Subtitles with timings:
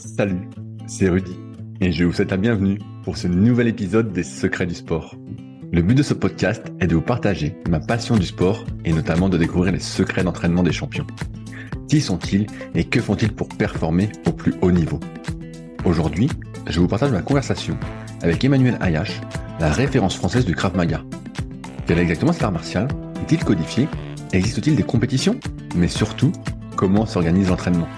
[0.00, 0.48] Salut,
[0.86, 1.36] c'est Rudy
[1.82, 5.14] et je vous souhaite la bienvenue pour ce nouvel épisode des Secrets du sport.
[5.72, 9.28] Le but de ce podcast est de vous partager ma passion du sport et notamment
[9.28, 11.06] de découvrir les secrets d'entraînement des champions.
[11.86, 14.98] Qui sont-ils et que font-ils pour performer au plus haut niveau?
[15.84, 16.30] Aujourd'hui,
[16.66, 17.76] je vous partage ma conversation
[18.22, 19.20] avec Emmanuel Ayash,
[19.60, 21.02] la référence française du Krav Maga.
[21.86, 22.88] Quel est exactement ce art martial?
[23.20, 23.86] Est-il codifié?
[24.32, 25.38] Existe-t-il des compétitions?
[25.76, 26.32] Mais surtout,
[26.74, 27.88] comment s'organise l'entraînement?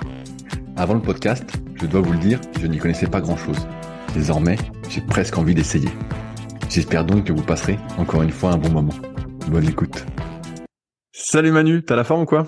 [0.75, 3.59] Avant le podcast, je dois vous le dire, je n'y connaissais pas grand-chose.
[4.15, 4.56] Désormais,
[4.88, 5.89] j'ai presque envie d'essayer.
[6.70, 8.95] J'espère donc que vous passerez encore une fois un bon moment.
[9.48, 10.06] Bonne écoute.
[11.11, 12.47] Salut Manu, t'as la forme ou quoi?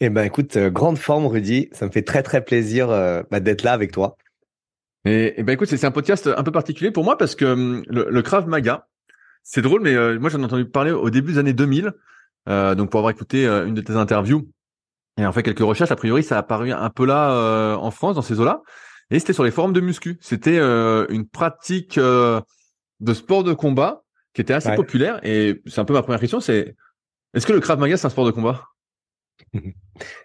[0.00, 3.40] Eh ben écoute, euh, grande forme Rudy, ça me fait très très plaisir euh, bah,
[3.40, 4.16] d'être là avec toi.
[5.04, 8.22] Et, ben écoute, c'est un podcast un peu particulier pour moi parce que hum, le,
[8.22, 8.88] Krav Maga,
[9.42, 11.92] c'est drôle, mais euh, moi j'en ai entendu parler au début des années 2000,
[12.46, 14.48] donc pour avoir écouté une de tes interviews
[15.18, 18.16] et en fait quelques recherches, a priori ça a apparu un peu là en France,
[18.16, 18.62] dans ces eaux-là,
[19.10, 20.18] et c'était sur les forums de muscu.
[20.20, 25.20] C'était une pratique de sport de combat qui était assez populaire.
[25.22, 26.76] Et c'est un peu ma première question, c'est
[27.34, 28.64] est-ce que le Krav Maga c'est un sport de combat?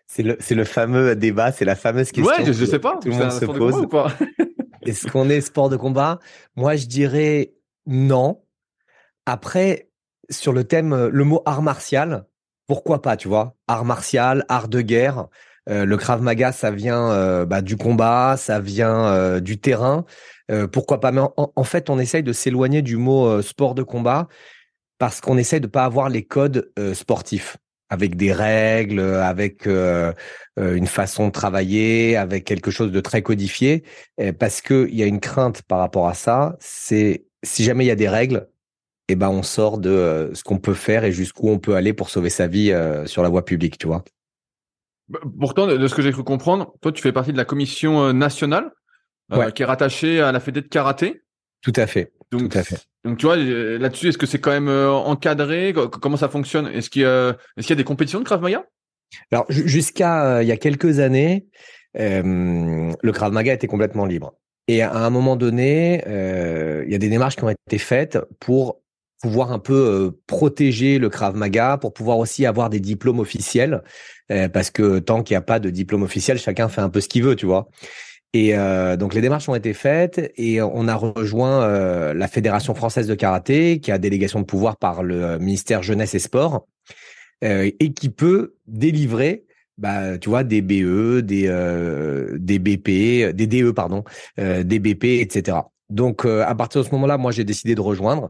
[0.07, 2.33] C'est le, le fameux débat, c'est la fameuse question.
[2.33, 2.97] Ouais, je, je sais pas.
[3.01, 3.85] Tout le monde se pose.
[4.83, 6.19] Est-ce qu'on est sport de combat?
[6.55, 7.53] Moi, je dirais
[7.85, 8.41] non.
[9.25, 9.89] Après,
[10.29, 12.25] sur le thème, le mot art martial,
[12.67, 13.55] pourquoi pas, tu vois?
[13.67, 15.27] Art martial, art de guerre.
[15.69, 20.05] Euh, le Krav Maga, ça vient euh, bah, du combat, ça vient euh, du terrain.
[20.71, 21.11] pourquoi pas?
[21.11, 24.27] Mais en, fait, on essaye de s'éloigner du mot sport de combat
[24.97, 27.57] parce qu'on essaye de pas avoir les codes sportifs
[27.89, 33.83] avec des règles, avec une façon de travailler, avec quelque chose de très codifié,
[34.39, 36.55] parce qu'il y a une crainte par rapport à ça.
[36.61, 38.47] C'est si jamais il y a des règles,
[39.07, 42.09] eh ben on sort de ce qu'on peut faire et jusqu'où on peut aller pour
[42.09, 42.73] sauver sa vie
[43.05, 44.03] sur la voie publique, tu vois.
[45.09, 48.03] Bah, pourtant, de ce que j'ai cru comprendre, toi, tu fais partie de la commission
[48.03, 48.71] euh, nationale
[49.31, 51.21] euh, qui est rattachée à la Fédé de karaté.
[51.61, 52.11] Tout à fait.
[52.31, 52.79] Donc, Tout à fait.
[53.05, 55.73] Donc, tu vois, euh, là-dessus, est-ce que c'est quand même encadré?
[55.73, 56.67] Comment ça fonctionne?
[56.67, 58.65] Est-ce qu'il y, a, est qu'il y a des compétitions de Krav Maga?
[59.31, 61.47] Alors, jusqu'à il y a quelques années,
[61.93, 64.33] le Krav Maga était complètement libre.
[64.67, 68.81] Et à un moment donné, il y a des démarches qui ont été faites pour
[69.21, 73.81] pouvoir un peu protéger le Krav Maga, pour pouvoir aussi avoir des diplômes officiels.
[74.31, 77.01] Euh, parce que tant qu'il n'y a pas de diplôme officiel, chacun fait un peu
[77.01, 77.69] ce qu'il veut, tu vois.
[78.33, 82.75] Et euh, donc les démarches ont été faites et on a rejoint euh, la Fédération
[82.75, 86.67] française de karaté, qui a délégation de pouvoir par le ministère jeunesse et sport,
[87.41, 89.45] et qui peut délivrer
[89.77, 91.47] bah, tu vois, des BE, des
[92.39, 94.03] des BP, des DE pardon,
[94.37, 95.57] des BP, etc.
[95.89, 98.29] Donc à partir de ce moment-là, moi j'ai décidé de rejoindre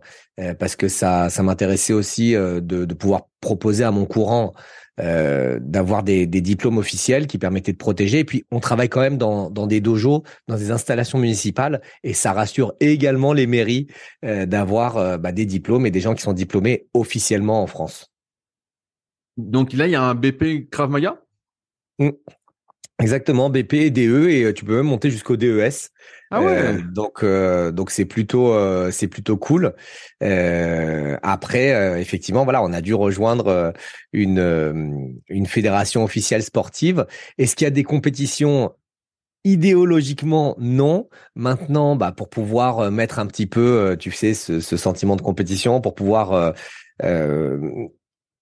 [0.60, 4.54] parce que ça ça m'intéressait aussi de, de pouvoir proposer à mon courant
[5.00, 8.20] euh, d'avoir des, des, diplômes officiels qui permettaient de protéger.
[8.20, 12.14] Et puis, on travaille quand même dans, dans des dojos, dans des installations municipales, et
[12.14, 13.86] ça rassure également les mairies
[14.26, 18.12] euh, d'avoir euh, bah, des diplômes et des gens qui sont diplômés officiellement en France.
[19.38, 21.22] Donc là, il y a un BP Krav Maga?
[22.00, 22.10] Mmh.
[23.00, 25.92] Exactement, BP, DE et tu peux même monter jusqu'au DES.
[26.32, 26.58] Ah ouais.
[26.58, 29.74] Euh, donc euh, donc c'est plutôt euh, c'est plutôt cool.
[30.20, 33.74] après effectivement voilà on a dû rejoindre
[34.14, 37.06] une une fédération officielle sportive.
[37.38, 38.74] Est-ce qu'il y a des compétitions
[39.44, 41.08] Idéologiquement, non.
[41.36, 45.80] Maintenant, bah, pour pouvoir mettre un petit peu, tu sais, ce, ce sentiment de compétition,
[45.80, 46.54] pour pouvoir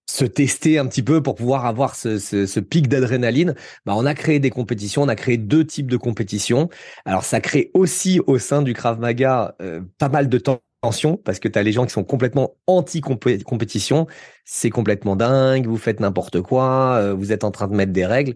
[0.07, 3.55] se tester un petit peu pour pouvoir avoir ce, ce, pic d'adrénaline,
[3.85, 6.69] bah on a créé des compétitions, on a créé deux types de compétitions.
[7.05, 11.39] Alors ça crée aussi au sein du Krav Maga euh, pas mal de tension parce
[11.39, 14.07] que tu as les gens qui sont complètement anti-compétition,
[14.43, 18.05] c'est complètement dingue, vous faites n'importe quoi, euh, vous êtes en train de mettre des
[18.05, 18.35] règles.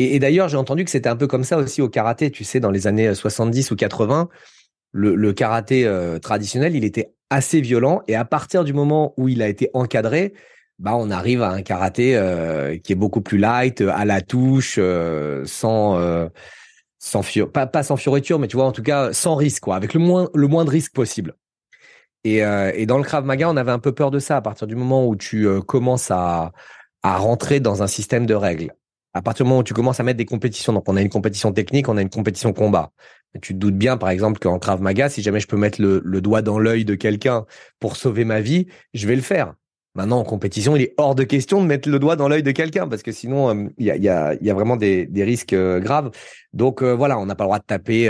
[0.00, 2.60] Et, d'ailleurs, j'ai entendu que c'était un peu comme ça aussi au karaté, tu sais,
[2.60, 4.28] dans les années 70 ou 80,
[4.92, 9.28] le, le karaté euh, traditionnel, il était assez violent et à partir du moment où
[9.28, 10.34] il a été encadré,
[10.78, 14.76] bah on arrive à un karaté euh, qui est beaucoup plus light, à la touche,
[14.78, 16.28] euh, sans euh,
[16.98, 17.22] sans
[17.52, 20.00] pas pas sans fioriture, mais tu vois en tout cas sans risque quoi, avec le
[20.00, 21.34] moins le moins de risque possible.
[22.24, 24.66] Et, et dans le Krav Maga, on avait un peu peur de ça à partir
[24.66, 26.52] du moment où tu commences à
[27.02, 28.74] à rentrer dans un système de règles.
[29.14, 31.08] À partir du moment où tu commences à mettre des compétitions, donc on a une
[31.08, 32.92] compétition technique, on a une compétition combat.
[33.40, 36.02] Tu te doutes bien, par exemple, qu'en Krav Maga, si jamais je peux mettre le,
[36.04, 37.46] le doigt dans l'œil de quelqu'un
[37.78, 39.54] pour sauver ma vie, je vais le faire.
[39.98, 42.52] Maintenant, en compétition, il est hors de question de mettre le doigt dans l'œil de
[42.52, 44.08] quelqu'un parce que sinon, euh, il y, a, y,
[44.48, 46.12] a, vraiment des, des risques euh, graves.
[46.52, 48.06] Donc euh, voilà, on n'a pas le droit de taper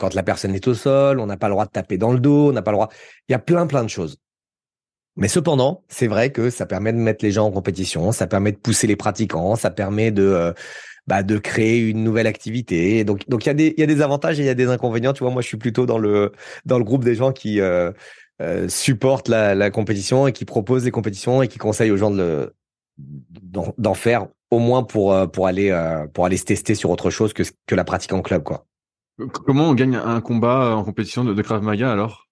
[0.00, 2.18] quand la personne est au sol, on n'a pas le droit de taper dans le
[2.18, 2.88] dos, on n'a pas le droit.
[3.28, 4.16] Il y a plein plein de choses.
[5.14, 8.50] Mais cependant, c'est vrai que ça permet de mettre les gens en compétition, ça permet
[8.50, 10.52] de pousser les pratiquants, ça permet de
[11.06, 13.04] bah, de créer une nouvelle activité.
[13.04, 14.68] Donc, donc il y a des, y a des avantages et il y a des
[14.68, 15.12] inconvénients.
[15.12, 16.32] Tu vois, moi, je suis plutôt dans le,
[16.66, 17.60] dans le groupe des gens qui
[18.40, 21.96] euh, euh, supportent la, la compétition et qui proposent des compétitions et qui conseillent aux
[21.96, 22.54] gens de
[22.98, 25.70] d'en faire au moins pour euh, pour aller
[26.12, 28.66] pour aller se tester sur autre chose que que la pratique en club, quoi.
[29.32, 32.28] Comment on gagne un combat en compétition de, de Krav Maga alors?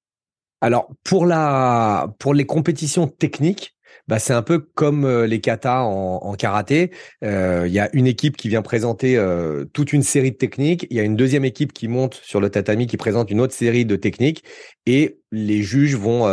[0.61, 3.76] Alors pour la pour les compétitions techniques,
[4.09, 6.93] bah, c'est un peu comme euh, les katas en, karaté.
[7.25, 10.87] Euh, il y a une équipe qui vient présenter euh, toute une série de techniques.
[10.91, 13.55] Il y a une deuxième équipe qui monte sur le tatami qui présente une autre
[13.55, 14.45] série de techniques.
[14.87, 16.29] Et les juges vont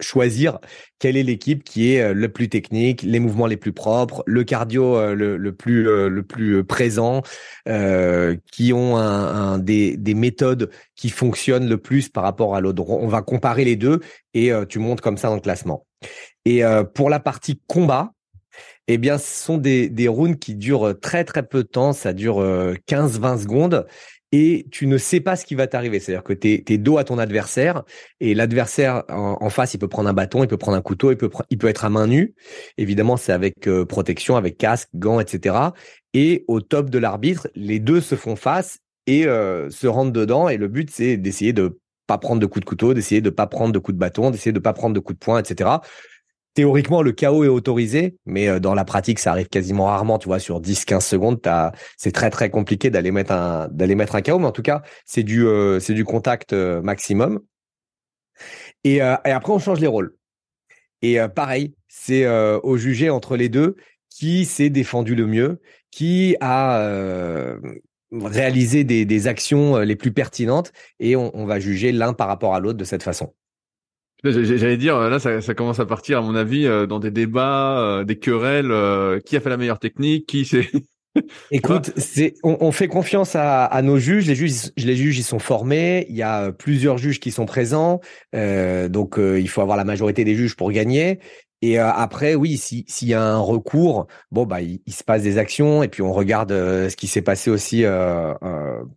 [0.00, 0.58] choisir
[0.98, 5.14] quelle est l'équipe qui est le plus technique, les mouvements les plus propres, le cardio
[5.14, 7.22] le, plus le plus présent,
[7.64, 12.84] qui ont des, des méthodes qui fonctionnent le plus par rapport à l'autre.
[12.90, 14.00] On va comparer les deux
[14.34, 15.86] et tu montes comme ça dans le classement.
[16.44, 18.12] Et euh, pour la partie combat,
[18.88, 22.40] eh bien, ce sont des, rounds qui durent très très peu de temps, ça dure
[22.40, 23.86] 15-20 euh, secondes
[24.34, 26.00] et tu ne sais pas ce qui va t'arriver.
[26.00, 27.82] C'est-à-dire que tu es, dos à ton adversaire
[28.18, 31.18] et l'adversaire en, face, il peut prendre un bâton, il peut prendre un couteau, il
[31.18, 32.34] peut, être à main nue.
[32.78, 35.56] Évidemment, c'est avec euh, protection, avec casque, gants, etc.
[36.14, 40.48] Et au top de l'arbitre, les deux se font face et se rentrent dedans.
[40.48, 43.46] Et le but, c'est d'essayer de pas prendre de coups de couteau, d'essayer de pas
[43.46, 45.78] prendre de coups de bâton, d'essayer de pas prendre de coups de poing, etc
[46.54, 50.18] théoriquement, le chaos est autorisé, mais euh, dans la pratique, ça arrive quasiment rarement.
[50.18, 51.40] Tu vois, sur 10-15 secondes,
[51.96, 54.38] c'est très très compliqué d'aller mettre un d'aller mettre un chaos.
[54.38, 57.40] Mais en tout cas, c'est du euh, c'est du contact euh, maximum.
[58.84, 60.16] Et, et, après, on change les rôles.
[61.02, 63.76] Et pareil, c'est au jugé entre les deux
[64.10, 65.60] qui s'est défendu le mieux,
[65.92, 67.56] qui a
[68.12, 72.54] réalisé des, des, actions les plus pertinentes, et on, on va juger l'un par rapport
[72.54, 73.32] à l'autre de cette façon.
[74.24, 77.80] J'allais dire, là, ça, ça, commence à partir, à mon avis, euh, dans des débats,
[77.80, 78.70] euh, des querelles.
[78.70, 80.70] Euh, qui a fait la meilleure technique Qui c'est
[81.50, 84.26] Écoute, c'est, on, on, fait confiance à, à, nos juges.
[84.28, 86.06] Les juges, les juges, ils sont formés.
[86.08, 88.00] Il y a plusieurs juges qui sont présents,
[88.32, 91.18] donc il faut avoir la majorité des juges pour gagner.
[91.62, 95.38] Et après, oui, s'il y a un recours, bon bah il, il, se passe des
[95.38, 97.84] actions et puis on regarde ce qui s'est passé aussi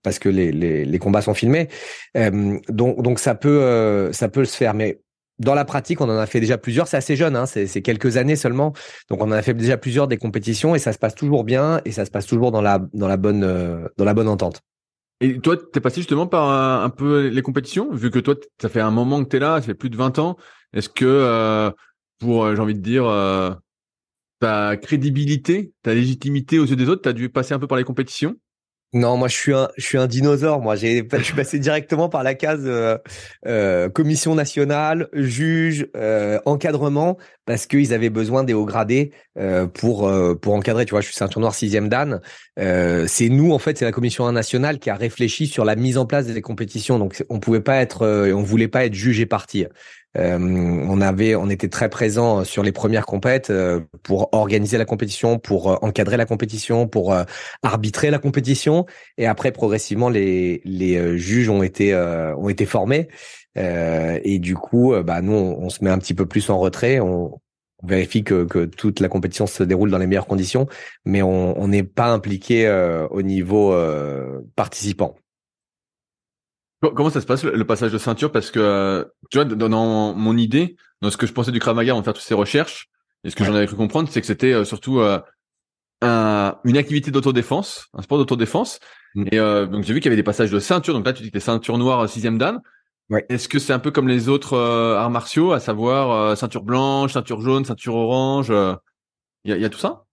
[0.04, 1.68] parce que les, les, les, combats sont filmés.
[2.70, 5.00] donc donc ça peut ça peut se faire, mais
[5.40, 6.88] dans la pratique, on en a fait déjà plusieurs.
[6.88, 8.74] C'est assez jeune, hein, c'est quelques années seulement.
[9.10, 11.82] Donc, on en a fait déjà plusieurs des compétitions et ça se passe toujours bien
[11.86, 14.62] et ça se passe toujours dans la dans la bonne euh, dans la bonne entente.
[15.22, 16.50] Et toi, t'es passé justement par
[16.84, 19.62] un, peu les compétitions, vu que toi, ça fait un moment que t'es là, ça
[19.62, 20.36] fait plus de 20 ans.
[20.74, 21.72] Est-ce que euh,
[22.20, 23.06] pour, euh, j'ai envie de dire,
[24.40, 27.84] ta crédibilité, ta légitimité aux yeux des autres, t'as dû passer un peu par les
[27.84, 28.36] compétitions?
[28.96, 30.62] Non, moi je suis un, je suis un dinosaure.
[30.62, 32.98] Moi, j'ai, je suis passé directement par la case euh,
[33.46, 39.12] euh, commission nationale, juge, euh, encadrement, parce qu'ils avaient besoin des hauts gradés
[39.74, 40.10] pour
[40.42, 40.86] pour encadrer.
[40.86, 42.22] Tu vois, je suis ceinture noire sixième dan.
[42.56, 46.06] c'est nous en fait, c'est la commission nationale qui a réfléchi sur la mise en
[46.06, 46.98] place des compétitions.
[46.98, 49.66] Donc, on pouvait pas être, on voulait pas être jugé parti.
[50.18, 54.86] Euh, on avait, on était très présent sur les premières compètes euh, pour organiser la
[54.86, 57.16] compétition, pour euh, encadrer la compétition, pour
[57.64, 58.86] arbitrer la compétition.
[59.18, 63.08] Et après, progressivement, les les juges ont été ont été formés.
[63.56, 67.00] et du coup, bah nous, on, se met un petit peu plus en retrait.
[67.00, 67.40] On,
[67.84, 70.66] vérifie que, que toute la compétition se déroule dans les meilleures conditions,
[71.06, 72.68] mais on n'est pas impliqué
[73.12, 73.76] au niveau
[74.56, 75.16] participant.
[76.82, 78.32] Comment ça se passe le passage de ceinture?
[78.32, 81.76] Parce que euh, tu vois, dans, mon idée, dans ce que je pensais du Krav
[81.76, 82.90] Maga avant de faire toutes ces recherches,
[83.24, 85.20] et ce que j'en avais cru comprendre, c'est que c'était euh, surtout euh,
[86.02, 88.80] un, une activité d'autodéfense, un sport d'autodéfense.
[89.16, 89.26] Mm.
[89.32, 90.94] Et donc j'ai vu qu'il y avait des passages de ceinture.
[90.94, 92.62] Donc là, tu dis que t'es ceinture noire sixième dan.
[93.10, 93.26] Ouais.
[93.30, 97.42] Est-ce que c'est un peu comme les autres arts martiaux, à savoir ceinture blanche, ceinture
[97.42, 98.50] jaune, ceinture orange
[99.46, 100.05] Il y a, y a tout ça?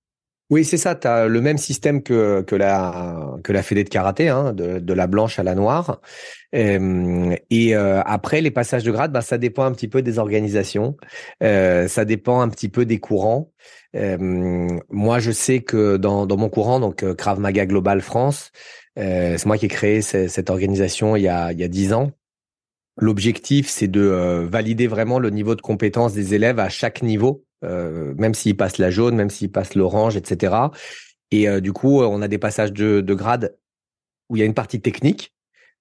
[0.50, 0.94] Oui, c'est ça.
[0.94, 4.78] Tu as le même système que, que, la, que la fédé de karaté, hein, de,
[4.78, 6.00] de la blanche à la noire.
[6.54, 10.18] Euh, et euh, après, les passages de grade, bah, ça dépend un petit peu des
[10.18, 10.96] organisations.
[11.42, 13.50] Euh, ça dépend un petit peu des courants.
[13.94, 18.52] moi, je sais que dans, dans mon courant, donc Krav Maga Global France,
[18.96, 22.10] c'est moi qui ai créé cette, organisation il y a, il y a 10 ans.
[22.98, 28.14] L'objectif, c'est de valider vraiment le niveau de compétence des élèves à chaque niveau euh,
[28.16, 30.54] même s'il passe la jaune, même s'il passe l'orange, etc.
[31.30, 33.56] Et euh, du coup, on a des passages de, de grade
[34.28, 35.32] où il y a une partie technique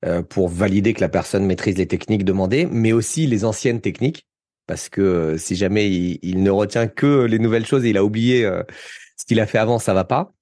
[0.05, 4.27] euh, pour valider que la personne maîtrise les techniques demandées, mais aussi les anciennes techniques,
[4.67, 8.43] parce que si jamais il, ne retient que les nouvelles choses et il a oublié
[9.17, 10.33] ce qu'il a fait avant, ça va pas.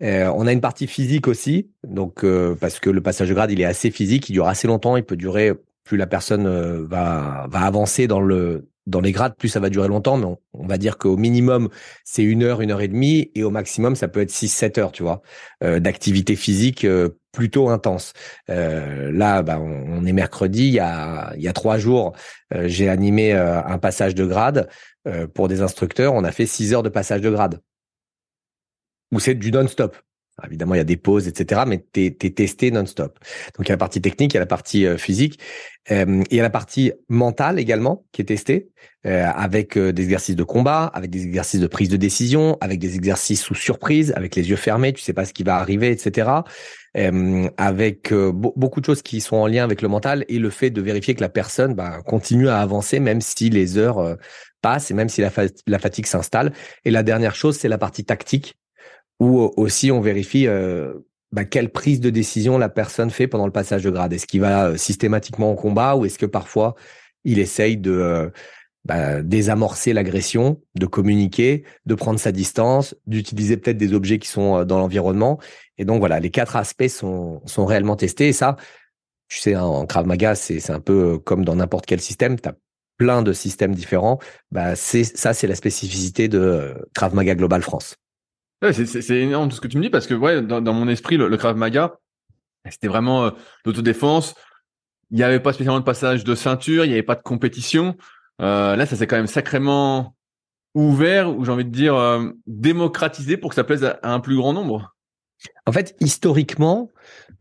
[0.00, 2.24] on a une partie physique aussi, donc
[2.60, 5.04] parce que le passage de grade il est assez physique, il dure assez longtemps, il
[5.04, 5.52] peut durer
[5.84, 6.46] plus la personne
[6.84, 10.66] va va avancer dans le dans les grades, plus ça va durer longtemps, mais on,
[10.66, 11.68] va dire qu'au minimum,
[12.04, 14.78] c'est une heure, une heure et demie, et au maximum, ça peut être six, sept
[14.78, 15.22] heures, tu vois,
[15.62, 18.14] euh, d'activité physique euh, plutôt intense.
[18.50, 22.14] Euh, là, bah, on, est mercredi, il y a, il y a trois jours,
[22.50, 24.68] j'ai animé un passage de grade
[25.34, 27.60] pour des instructeurs, on a fait six heures de passage de grade.
[29.12, 29.96] Ou c'est du non-stop.
[30.46, 33.18] Évidemment, il y a des pauses, etc., mais tu es, testé non-stop.
[33.56, 35.40] Donc, il y a la partie technique, il y a la partie euh, physique,
[35.90, 38.68] euh, il y a la partie mentale également qui est testée,
[39.06, 42.94] euh, avec des exercices de combat, avec des exercices de prise de décision, avec des
[42.94, 46.28] exercices sous surprise, avec les yeux fermés, tu sais pas ce qui va arriver, etc.,
[47.56, 50.80] avec beaucoup de choses qui sont en lien avec le mental et le fait de
[50.80, 54.16] vérifier que la personne bah, continue à avancer même si les heures
[54.62, 56.52] passent et même si la fatigue s'installe.
[56.84, 58.56] Et la dernière chose, c'est la partie tactique
[59.20, 60.94] ou aussi on vérifie euh,
[61.32, 64.12] bah, quelle prise de décision la personne fait pendant le passage de grade.
[64.12, 66.74] Est-ce qu'il va euh, systématiquement en combat ou est-ce que parfois
[67.24, 68.30] il essaye de euh,
[68.84, 74.64] bah, désamorcer l'agression, de communiquer, de prendre sa distance, d'utiliser peut-être des objets qui sont
[74.64, 75.38] dans l'environnement?
[75.76, 78.28] Et donc voilà, les quatre aspects sont, sont réellement testés.
[78.28, 78.56] Et ça,
[79.28, 82.40] tu sais, hein, en Krav Maga, c'est un peu comme dans n'importe quel système.
[82.40, 82.54] Tu as
[82.96, 84.18] plein de systèmes différents.
[84.50, 87.96] Bah, ça, c'est la spécificité de Krav Maga Global France.
[88.72, 91.36] C'est énorme tout ce que tu me dis parce que ouais, dans, mon esprit, le,
[91.36, 91.96] Krav Maga,
[92.68, 93.30] c'était vraiment euh,
[93.64, 94.34] l'autodéfense.
[95.10, 97.96] Il n'y avait pas spécialement de passage de ceinture, il n'y avait pas de compétition.
[98.40, 100.14] Euh, là, ça s'est quand même sacrément
[100.74, 104.36] ouvert, ou j'ai envie de dire euh, démocratisé pour que ça plaise à, un plus
[104.36, 104.94] grand nombre.
[105.66, 106.90] En fait, historiquement,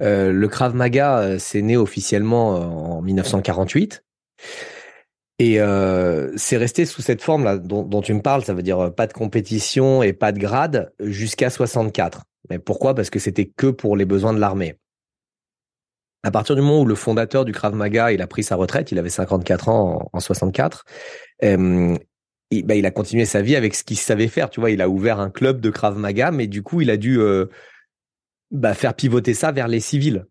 [0.01, 4.03] euh, le Krav Maga, c'est né officiellement en 1948.
[5.39, 8.79] Et euh, c'est resté sous cette forme là dont, tu me parles, ça veut dire
[8.79, 12.23] euh, pas de compétition et pas de grade jusqu'à 64.
[12.49, 12.95] Mais pourquoi?
[12.95, 14.79] Parce que c'était que pour les besoins de l'armée.
[16.23, 18.91] À partir du moment où le fondateur du Krav Maga, il a pris sa retraite,
[18.91, 20.83] il avait 54 ans en, 64,
[21.43, 21.95] euh,
[22.49, 24.49] il, bah, il, a continué sa vie avec ce qu'il savait faire.
[24.49, 26.97] Tu vois, il a ouvert un club de Krav Maga, mais du coup, il a
[26.97, 27.45] dû euh,
[28.51, 30.25] bah, faire pivoter ça vers les civils.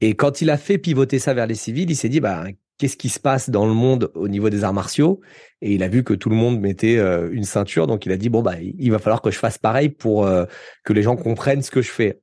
[0.00, 2.44] Et quand il a fait pivoter ça vers les civils, il s'est dit, bah,
[2.80, 5.20] qu'est-ce qui se passe dans le monde au niveau des arts martiaux.
[5.60, 7.86] Et il a vu que tout le monde mettait euh, une ceinture.
[7.86, 10.46] Donc il a dit bon bah il va falloir que je fasse pareil pour euh,
[10.82, 12.20] que les gens comprennent ce que je fais.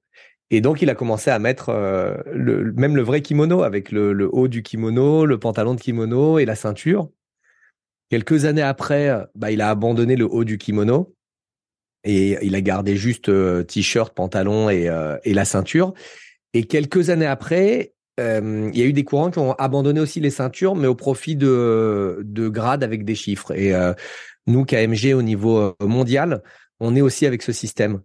[0.50, 4.28] Et donc il a commencé à mettre euh, le, même le vrai kimono avec le,
[4.34, 7.08] haut du kimono le pantalon de kimono et la ceinture.
[8.10, 11.14] Quelques années après bah il a abandonné le haut du kimono
[12.04, 13.30] et il a gardé juste
[13.68, 14.90] t-shirt pantalon et,
[15.24, 15.94] et la ceinture.
[16.54, 20.20] Et quelques années après euh, il y a eu des courants qui ont abandonné aussi
[20.20, 23.56] les ceintures, mais au profit de, de grades avec des chiffres.
[23.56, 23.94] Et euh,
[24.48, 26.42] nous, KMG, au niveau euh, mondial,
[26.80, 28.02] on est aussi avec ce système.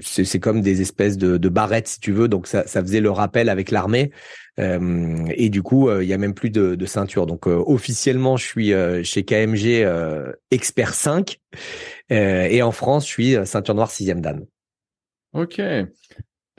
[0.00, 2.28] C'est comme des espèces de, de, barrettes, si tu veux.
[2.28, 4.10] Donc, ça, faisait le rappel avec l'armée.
[4.58, 7.24] Et du coup, il y a même plus de, de ceinture.
[7.24, 8.72] Donc, officiellement, je suis
[9.04, 9.88] chez KMG
[10.50, 11.40] expert 5.
[12.10, 14.44] et en France, je suis ceinture noire 6e dan.
[15.32, 15.58] Ok.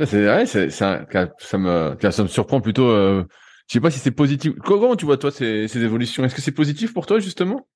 [0.06, 1.06] C'est ouais, c'est ça,
[1.40, 2.88] ça me ça me surprend plutôt.
[2.90, 3.24] Euh,
[3.68, 4.54] je sais pas si c'est positif.
[4.64, 6.24] Comment tu vois toi ces, ces évolutions?
[6.24, 7.68] Est-ce que c'est positif pour toi justement?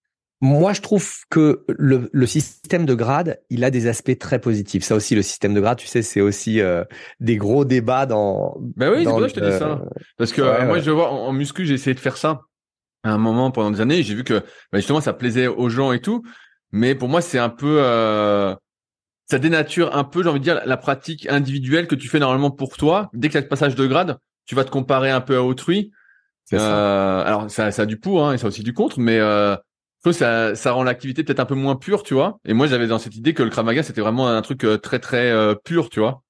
[0.42, 4.84] Moi, je trouve que le, le, système de grade, il a des aspects très positifs.
[4.84, 6.84] Ça aussi, le système de grade, tu sais, c'est aussi euh,
[7.22, 8.58] des gros débats dans.
[8.75, 9.82] Ben oui, c'est pour ça que je te dis ça.
[10.18, 12.42] Parce que euh, moi, je vois en, en muscu, j'ai essayé de faire ça
[13.03, 14.03] à un moment pendant des années.
[14.03, 16.24] J'ai vu que ben, justement, ça plaisait aux gens et tout.
[16.74, 18.53] Mais pour moi, c'est un peu euh,
[19.30, 22.51] ça dénature un peu, j'ai envie de dire, la pratique individuelle que tu fais normalement
[22.51, 23.10] pour toi.
[23.13, 25.44] Dès que tu as le passage de grade, tu vas te comparer un peu à
[25.44, 25.92] autrui.
[26.51, 29.18] Euh, alors ça, ça a du pour, hein, et ça a aussi du contre, mais
[29.18, 29.56] euh,
[30.12, 32.39] ça, ça rend l'activité peut-être un peu moins pure, tu vois.
[32.46, 35.00] Et moi, j'avais dans cette idée que le Kramaga, c'était vraiment un truc euh, très
[35.00, 36.24] très euh, pur, tu vois.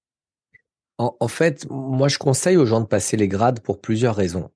[0.99, 4.51] En, en, fait, moi, je conseille aux gens de passer les grades pour plusieurs raisons.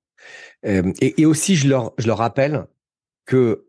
[0.66, 2.68] Euh, et, et, aussi, je leur, je leur rappelle
[3.26, 3.66] que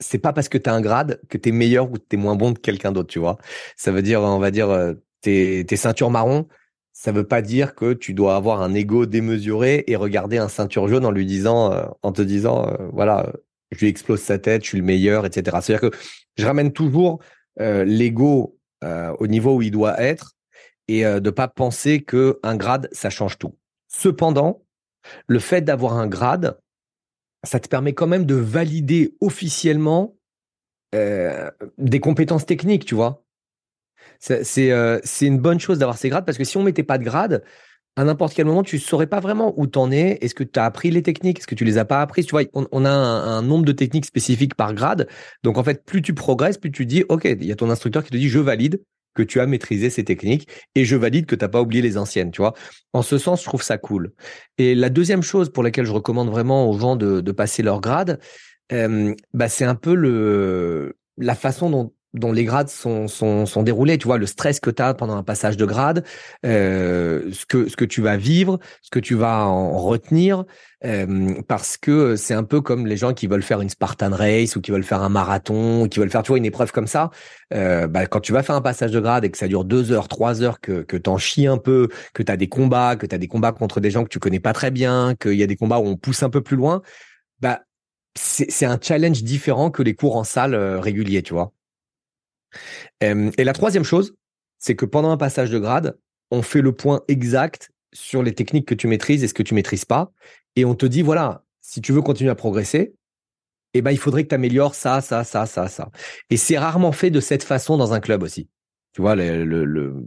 [0.00, 2.16] c'est pas parce que tu as un grade que tu es meilleur ou tu es
[2.16, 3.38] moins bon que quelqu'un d'autre, tu vois.
[3.76, 6.46] Ça veut dire, on va dire, euh, tes, ceintures marron,
[6.92, 10.88] ça veut pas dire que tu dois avoir un ego démesuré et regarder un ceinture
[10.88, 13.32] jaune en lui disant, euh, en te disant, euh, voilà,
[13.72, 15.58] je lui explose sa tête, je suis le meilleur, etc.
[15.60, 15.96] C'est-à-dire que
[16.36, 17.20] je ramène toujours
[17.58, 20.36] l'ego au niveau où il doit être
[20.88, 23.56] et de pas penser que un grade ça change tout.
[23.88, 24.62] Cependant,
[25.26, 26.58] le fait d'avoir un grade,
[27.46, 30.16] ça te permet quand même de valider officiellement
[30.94, 33.24] euh, des compétences techniques, tu vois.
[34.18, 37.04] C'est euh, une bonne chose d'avoir ces grades parce que si on mettait pas de
[37.04, 37.42] grade,
[37.96, 40.18] à n'importe quel moment, tu saurais pas vraiment où t'en es.
[40.20, 41.38] Est-ce que tu as appris les techniques?
[41.38, 42.26] Est-ce que tu les as pas apprises?
[42.26, 45.08] Tu vois, on, a un, nombre de techniques spécifiques par grade.
[45.42, 48.04] Donc en fait, plus tu progresses, plus tu dis, ok, il y a ton instructeur
[48.04, 48.82] qui te dit, je valide
[49.16, 51.98] que tu as maîtrisé ces techniques et je valide que tu n'as pas oublié les
[51.98, 52.54] anciennes, tu vois.
[52.92, 54.12] En ce sens, je trouve ça cool.
[54.58, 58.20] Et la deuxième chose pour laquelle je recommande vraiment aux gens de, passer leur grade,
[58.70, 63.98] bah c'est un peu le la façon dont dont les grades sont, sont, sont déroulés,
[63.98, 66.04] tu vois, le stress que tu as pendant un passage de grade,
[66.44, 70.44] euh, ce, que, ce que tu vas vivre, ce que tu vas en retenir,
[70.84, 74.56] euh, parce que c'est un peu comme les gens qui veulent faire une Spartan Race
[74.56, 76.86] ou qui veulent faire un marathon, ou qui veulent faire, tu vois, une épreuve comme
[76.86, 77.10] ça.
[77.52, 79.92] Euh, bah, quand tu vas faire un passage de grade et que ça dure deux
[79.92, 83.06] heures, trois heures, que, que t'en chies un peu, que tu as des combats, que
[83.06, 85.42] tu as des combats contre des gens que tu connais pas très bien, qu'il y
[85.42, 86.82] a des combats où on pousse un peu plus loin,
[87.40, 87.60] bah,
[88.14, 91.52] c'est un challenge différent que les cours en salle euh, réguliers, tu vois.
[93.00, 94.14] Et la troisième chose,
[94.58, 95.98] c'est que pendant un passage de grade,
[96.30, 99.54] on fait le point exact sur les techniques que tu maîtrises et ce que tu
[99.54, 100.12] maîtrises pas.
[100.56, 102.94] Et on te dit, voilà, si tu veux continuer à progresser,
[103.74, 105.90] eh ben, il faudrait que tu améliores ça, ça, ça, ça, ça.
[106.30, 108.48] Et c'est rarement fait de cette façon dans un club aussi.
[108.92, 109.14] Tu vois,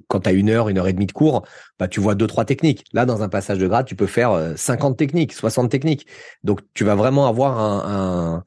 [0.07, 1.45] quand tu as une heure, une heure et demie de cours,
[1.77, 2.85] bah, tu vois deux, trois techniques.
[2.91, 6.07] Là, dans un passage de grade, tu peux faire 50 euh, techniques, 60 techniques.
[6.43, 8.43] Donc, tu vas vraiment avoir un,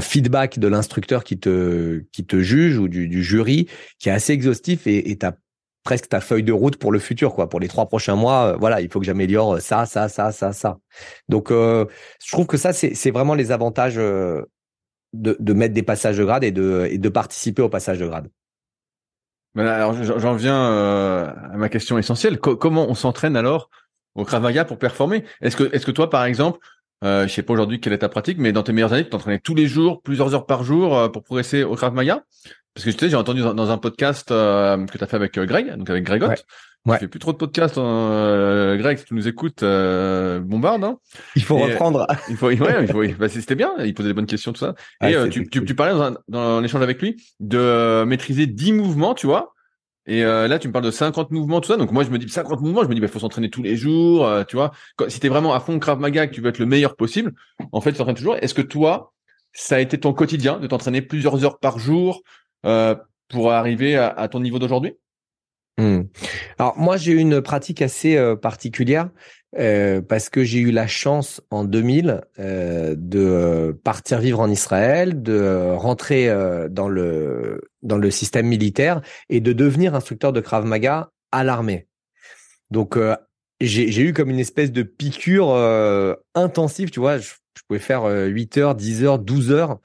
[0.00, 4.86] feedback de l'instructeur qui te, qui te juge ou du, jury qui est assez exhaustif
[4.86, 5.36] et tu as
[5.84, 7.48] presque ta feuille de route pour le futur, quoi.
[7.48, 10.52] Pour les trois prochains mois, euh, voilà, il faut que j'améliore ça, ça, ça, ça,
[10.52, 10.78] ça.
[11.28, 11.86] Donc, euh,
[12.24, 14.46] je trouve que ça, c'est vraiment les avantages de,
[15.12, 18.28] de mettre des passages de grade et de, et de participer au passage de grade.
[19.56, 22.38] Alors j'en viens euh, à ma question essentielle.
[22.38, 23.70] comment on s'entraîne alors
[24.14, 25.24] au Krav Maga pour performer?
[25.40, 26.58] Est-ce que, est-ce que toi, par exemple,
[27.04, 29.10] euh, je sais pas aujourd'hui quelle est ta pratique, mais dans tes meilleures années, tu
[29.10, 32.22] t'entraînais tous les jours, plusieurs heures par jour euh, pour progresser au Krav Maga?
[32.74, 35.38] Parce que tu sais, j'ai entendu dans, un podcast euh, que tu as fait avec
[35.38, 36.28] Greg, donc avec Gregot.
[36.84, 36.94] Ouais.
[36.94, 40.84] Tu fais plus trop de podcasts, hein, Greg, si tu nous écoutes, bombarde.
[40.84, 40.98] Hein.
[41.34, 42.06] Il faut reprendre.
[42.28, 43.72] il faut, ouais, il faut, bah, c'était bien.
[43.84, 44.74] Il posait des bonnes questions, tout ça.
[45.02, 49.26] Et tu, tu, tu, parlais dans, dans l'échange avec lui de maîtriser 10 mouvements, tu
[49.26, 49.55] vois,
[50.06, 51.76] et euh, là, tu me parles de 50 mouvements, tout ça.
[51.76, 52.82] Donc moi, je me dis 50 mouvements.
[52.82, 54.26] Je me dis, il bah, faut s'entraîner tous les jours.
[54.26, 54.72] Euh, tu vois,
[55.08, 57.32] si t'es vraiment à fond Krav Maga, que tu veux être le meilleur possible,
[57.72, 58.36] en fait, tu t'entraînes toujours.
[58.36, 59.12] Est-ce que toi,
[59.52, 62.22] ça a été ton quotidien de t'entraîner plusieurs heures par jour
[62.64, 62.94] euh,
[63.28, 64.94] pour arriver à, ton niveau d'aujourd'hui?
[65.78, 66.02] Hmm.
[66.58, 69.10] Alors moi, j'ai eu une pratique assez particulière.
[69.58, 75.22] Euh, parce que j'ai eu la chance en 2000 euh, de partir vivre en Israël,
[75.22, 80.66] de rentrer euh, dans le dans le système militaire et de devenir instructeur de Krav
[80.66, 81.86] Maga à l'armée.
[82.70, 82.98] Donc
[83.60, 85.54] j'ai eu comme une espèce de piqûre
[86.34, 89.78] intensive, tu vois, je, je pouvais faire 8 heures, 10 heures, 12 heures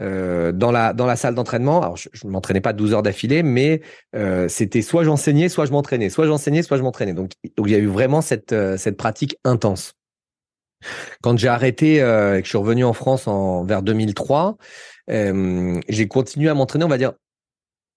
[0.00, 1.80] euh, dans la dans la salle d'entraînement.
[1.80, 3.80] Alors je, ne m'entraînais pas 12 heures d'affilée, mais
[4.16, 7.12] euh, c'était soit j'enseignais, soit je m'entraînais, soit j'enseignais, soit je m'entraînais.
[7.12, 9.92] Donc donc il y a eu vraiment cette euh, cette pratique intense.
[11.22, 14.58] Quand j'ai arrêté et que je suis revenu en France en vers 2003,
[15.08, 17.12] j'ai continué à m'entraîner, on va dire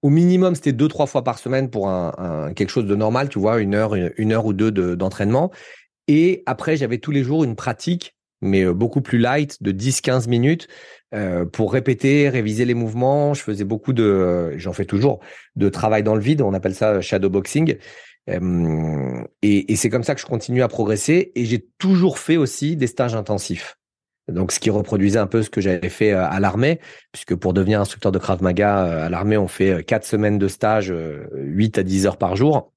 [0.03, 3.39] au minimum, c'était deux, trois fois par semaine pour un, quelque chose de normal, tu
[3.39, 5.51] vois, une heure, une heure ou deux d'entraînement.
[6.07, 10.69] et après, j'avais tous les jours une pratique, mais beaucoup plus light, de 10-15 minutes,
[11.13, 13.33] euh, pour répéter, réviser les mouvements.
[13.33, 15.19] Je faisais beaucoup de, j'en fais toujours,
[15.55, 16.41] de travail dans le vide.
[16.41, 17.77] On appelle ça shadowboxing.
[18.29, 21.31] Euh, et, c'est comme ça que je continue à progresser.
[21.35, 23.77] Et j'ai toujours fait aussi des stages intensifs.
[24.27, 26.81] Donc, ce qui reproduisait un peu ce que j'avais fait euh, à l'armée,
[27.13, 30.93] puisque pour devenir instructeur de Krav Maga à l'armée, on fait quatre semaines de stage,
[31.33, 32.73] 8 à 10 heures par jour.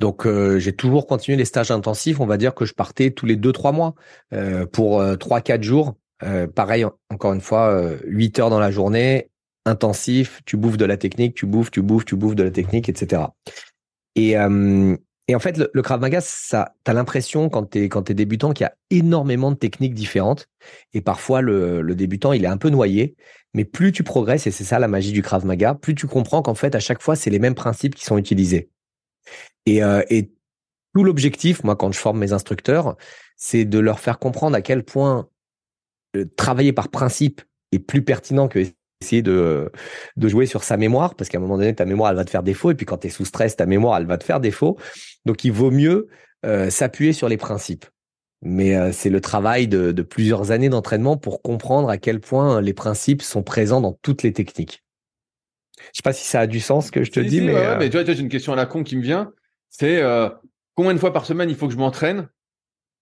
[0.00, 2.20] Donc j'ai toujours continué les stages intensifs.
[2.20, 3.94] On va dire que je partais tous les deux trois mois
[4.32, 6.07] euh, pour trois quatre jours euh,
[6.54, 9.30] pareil, encore une fois, 8 euh, heures dans la journée,
[9.66, 12.88] intensif, tu bouffes de la technique, tu bouffes, tu bouffes, tu bouffes de la technique,
[12.88, 13.22] etc.
[14.16, 14.96] Et, euh,
[15.28, 18.66] et en fait, le, Krav Maga, ça, t'as l'impression quand t'es t'es débutant qu'il y
[18.66, 20.48] a énormément de techniques différentes.
[20.94, 23.14] Et parfois, le, débutant, il est un peu noyé.
[23.54, 26.42] Mais plus tu progresses, et c'est ça la magie du Krav Maga, plus tu comprends
[26.42, 28.70] qu'en fait, à chaque fois, c'est les mêmes principes qui sont utilisés.
[29.68, 30.30] Euh, et
[30.94, 32.96] tout l'objectif, moi, quand je forme mes instructeurs,
[33.36, 35.28] c'est de leur faire comprendre à quel point
[36.36, 37.42] travailler par principe
[37.72, 38.60] est plus pertinent que
[39.00, 39.70] essayer de,
[40.16, 42.30] de jouer sur sa mémoire, parce qu'à un moment donné, ta mémoire, elle va te
[42.30, 44.40] faire défaut, et puis quand tu es sous stress, ta mémoire, elle va te faire
[44.40, 44.76] défaut.
[45.24, 46.08] Donc, il vaut mieux
[46.44, 47.86] euh, s'appuyer sur les principes.
[48.42, 52.60] Mais euh, c'est le travail de, de plusieurs années d'entraînement pour comprendre à quel point
[52.60, 54.84] les principes sont présents dans toutes les techniques.
[55.76, 57.76] Je sais pas si ça a du sens ce que je te dis, mais, euh,
[57.78, 59.32] mais tu vois, j'ai une question à la con qui me vient.
[59.70, 60.02] C'est
[60.74, 62.28] combien de fois par semaine il faut que je m'entraîne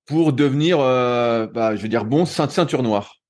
[0.07, 3.21] pour devenir, euh, bah, je veux dire, bon ceinture noire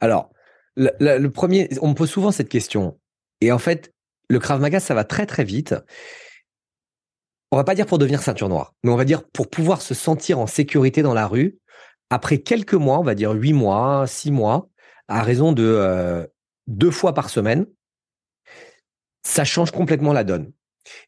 [0.00, 0.30] Alors,
[0.76, 2.98] le, premier, on me pose souvent cette question.
[3.40, 3.92] Et en fait,
[4.28, 5.74] le Krav Maga, ça va très très vite.
[7.50, 9.94] On va pas dire pour devenir ceinture noire, mais on va dire pour pouvoir se
[9.94, 11.58] sentir en sécurité dans la rue.
[12.10, 14.68] Après quelques mois, on va dire huit mois, six mois,
[15.08, 16.26] à raison de euh,
[16.66, 17.66] deux fois par semaine,
[19.22, 20.52] ça change complètement la donne.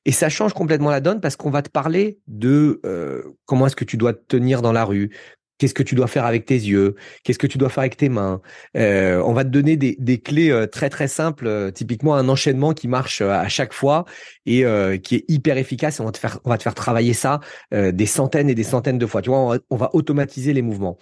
[0.04, 3.76] Et ça change complètement la donne parce qu'on va te parler de euh, comment est-ce
[3.76, 5.10] que tu dois te tenir dans la rue,
[5.58, 6.94] Qu'est-ce que tu dois faire avec tes yeux?
[7.22, 8.40] Qu'est-ce que tu dois faire avec tes mains?
[8.78, 12.88] Euh, On va te donner des, clés euh, très très simples, typiquement un enchaînement qui
[12.88, 14.06] marche à chaque fois
[14.46, 14.64] et
[15.02, 16.00] qui est hyper efficace.
[16.00, 17.40] on va te faire, on va te faire travailler ça
[17.72, 19.20] des centaines et des centaines de fois.
[19.20, 20.96] Tu vois, on va, automatiser les mouvements.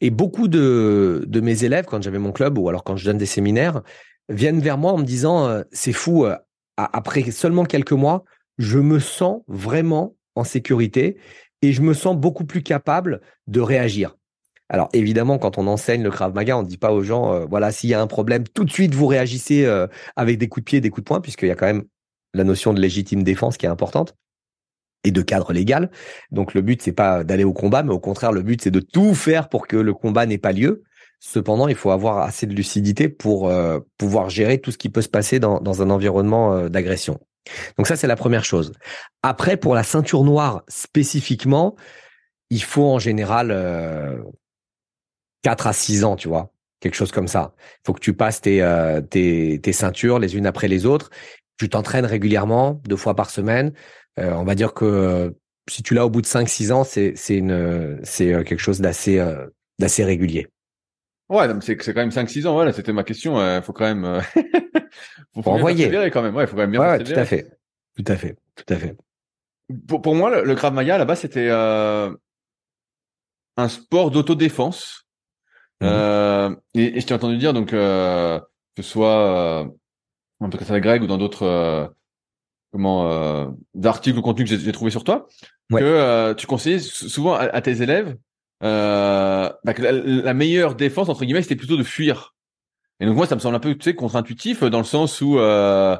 [0.00, 3.26] Et beaucoup de mes élèves, quand j'avais mon club ou alors quand je donne des
[3.26, 3.82] séminaires,
[4.28, 6.26] viennent vers moi en me disant c'est fou.
[6.76, 8.24] Après seulement quelques mois,
[8.58, 11.16] je me sens vraiment en sécurité
[11.62, 14.16] et je me sens beaucoup plus capable de réagir.
[14.68, 17.46] Alors évidemment, quand on enseigne le Krav Maga, on ne dit pas aux gens, euh,
[17.48, 19.86] voilà, s'il y a un problème, tout de suite vous réagissez euh,
[20.16, 21.84] avec des coups de pied, des coups de poing, puisqu'il y a quand même
[22.34, 24.16] la notion de légitime défense qui est importante
[25.04, 25.90] et de cadre légal.
[26.32, 28.80] Donc le but c'est pas d'aller au combat, mais au contraire le but c'est de
[28.80, 30.82] tout faire pour que le combat n'ait pas lieu.
[31.18, 35.02] Cependant, il faut avoir assez de lucidité pour euh, pouvoir gérer tout ce qui peut
[35.02, 37.18] se passer dans, dans un environnement d'agression.
[37.78, 38.72] Donc ça, c'est la première chose.
[39.22, 41.76] Après, pour la ceinture noire spécifiquement,
[42.50, 44.22] il faut en général euh,
[45.42, 47.54] 4 à 6 ans, tu vois, quelque chose comme ça.
[47.58, 51.10] Il faut que tu passes tes, euh, tes, tes, ceintures les unes après les autres.
[51.58, 53.72] Tu t'entraînes régulièrement, deux fois par semaine.
[54.18, 55.34] Euh, on va dire que
[55.68, 59.24] si tu l'as au bout de 5-6 ans, c'est euh, quelque chose d'assez
[59.78, 60.46] d'assez régulier.
[61.28, 62.54] Ouais, c'est c'est quand même 5-6 ans.
[62.54, 63.38] Voilà, c'était ma question.
[63.40, 64.20] Il faut quand même
[65.34, 66.10] faut, envoyer.
[66.10, 66.34] quand même.
[66.34, 67.58] Ouais, faut quand même bien ouais, tout à fait.
[67.96, 68.36] Tout à fait.
[68.54, 68.96] Tout à fait.
[69.88, 72.14] Pour, pour moi, le, le Krav Maga, là-bas, c'était euh,
[73.56, 75.06] un sport d'autodéfense.
[75.80, 75.86] Mmh.
[75.86, 78.38] Euh, et, et, je t'ai entendu dire, donc, euh,
[78.76, 79.68] que ce soit euh,
[80.40, 81.86] en tout cas avec Greg ou dans d'autres euh,
[82.72, 85.26] comment euh, d'articles ou contenus que j'ai trouvé sur toi,
[85.70, 88.16] que euh, tu conseillais souvent à, tes élèves
[88.62, 92.34] euh, bah, que la, la, meilleure défense entre guillemets c'était plutôt de fuir.
[93.00, 95.38] Et donc moi, ça me semble un peu, tu sais, contre-intuitif dans le sens où,
[95.38, 95.96] euh,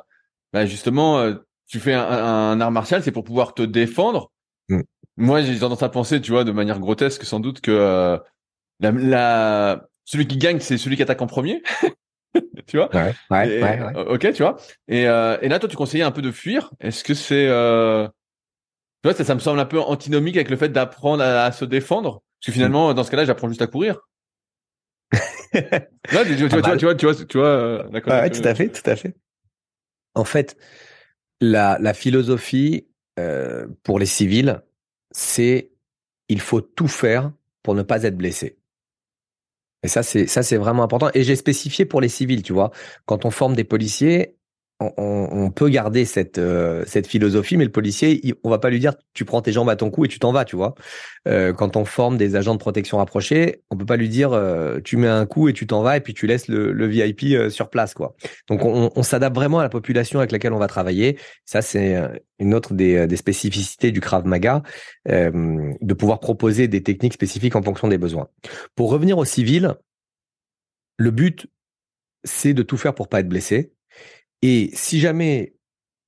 [0.52, 1.34] bah, justement, euh,
[1.68, 4.30] tu fais un, un art martial, c'est pour pouvoir te défendre.
[4.68, 4.80] Mm.
[5.18, 8.18] Moi, j'ai tendance à penser, tu vois, de manière grotesque, sans doute que euh,
[8.80, 11.62] la, la, celui qui gagne, c'est celui qui attaque en premier.
[12.66, 12.94] tu vois?
[12.94, 14.56] Ouais, ouais, ouais, Ok, tu vois?
[14.88, 16.70] Et, euh, et là, toi, tu conseillais un peu de fuir.
[16.80, 18.06] Est-ce que c'est, euh...
[19.02, 21.64] tu vois, ça, ça me semble un peu antinomique avec le fait d'apprendre à, se
[21.64, 24.00] défendre, parce que finalement, dans ce cas-là, j'apprends juste à courir
[25.52, 25.60] tu,
[26.10, 28.30] vois, tu, vois, tu vois, tu vois, d'accord.
[28.30, 29.16] tout à fait, tout à fait.
[30.14, 30.56] En fait,
[31.40, 34.62] la, la philosophie euh, pour les civils,
[35.10, 35.70] c'est
[36.28, 38.58] il faut tout faire pour ne pas être blessé.
[39.82, 41.10] Et ça, c'est ça, c'est vraiment important.
[41.14, 42.72] Et j'ai spécifié pour les civils, tu vois.
[43.04, 44.35] Quand on forme des policiers,
[44.78, 48.78] on, on, peut garder cette euh, cette philosophie, mais le policier, on va pas lui
[48.78, 50.74] dire tu prends tes jambes à ton cou et tu t'en vas, tu vois.
[51.26, 54.78] Euh, quand on forme des agents de protection rapprochés, on peut pas lui dire euh,
[54.84, 57.22] tu mets un coup et tu t'en vas et puis tu laisses le, le VIP
[57.32, 58.16] euh, sur place, quoi.
[58.48, 61.18] Donc on, on s'adapte vraiment à la population avec laquelle on va travailler.
[61.46, 61.96] Ça c'est
[62.38, 64.62] une autre des, des spécificités du Krav Maga,
[65.06, 68.28] de pouvoir proposer des techniques spécifiques en fonction des besoins.
[68.74, 69.74] Pour revenir aux civils,
[70.98, 71.46] le but
[72.24, 73.72] c'est de tout faire pour pas être blessé
[74.42, 75.56] et si jamais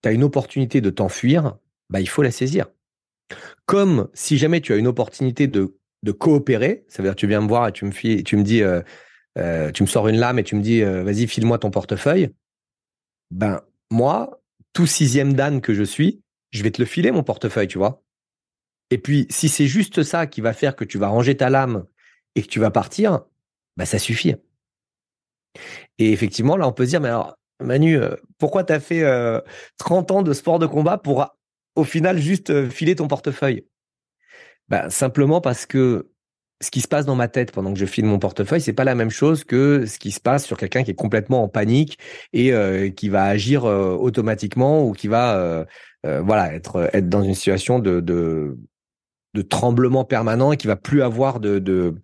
[0.03, 1.57] tu as une opportunité de t'enfuir,
[1.91, 2.67] bah, il faut la saisir.
[3.67, 5.75] Comme si jamais tu as une opportunité de,
[6.19, 8.81] coopérer, ça veut dire tu viens me voir et tu me, tu me dis, euh,
[9.37, 12.31] euh, tu me sors une lame et tu me dis, euh, vas-y, file-moi ton portefeuille.
[13.31, 13.61] Ben,
[13.91, 17.79] moi, tout sixième dan que je suis, je vais te le filer, mon portefeuille, tu
[17.79, 18.03] vois.
[18.91, 21.85] Et puis, si c'est juste ça qui va faire que tu vas ranger ta lame
[22.35, 23.21] et que tu vas partir,
[23.77, 24.35] bah, ça suffit.
[25.99, 29.03] Et effectivement, là, on peut se dire, mais alors, Manu, euh, pourquoi tu as fait
[29.79, 31.35] 30 euh, ans de sport de combat pour
[31.75, 33.67] au final juste euh, filer ton portefeuille?
[34.69, 36.11] Ben, Simplement parce que
[36.61, 38.85] ce qui se passe dans ma tête pendant que je file mon portefeuille, c'est pas
[38.85, 41.99] la même chose que ce qui se passe sur quelqu'un qui est complètement en panique
[42.33, 42.53] et
[42.97, 45.67] qui va agir automatiquement ou qui va
[46.03, 48.59] voilà être être dans une situation de, de
[49.35, 51.95] de tremblement permanent et qui va plus avoir de de,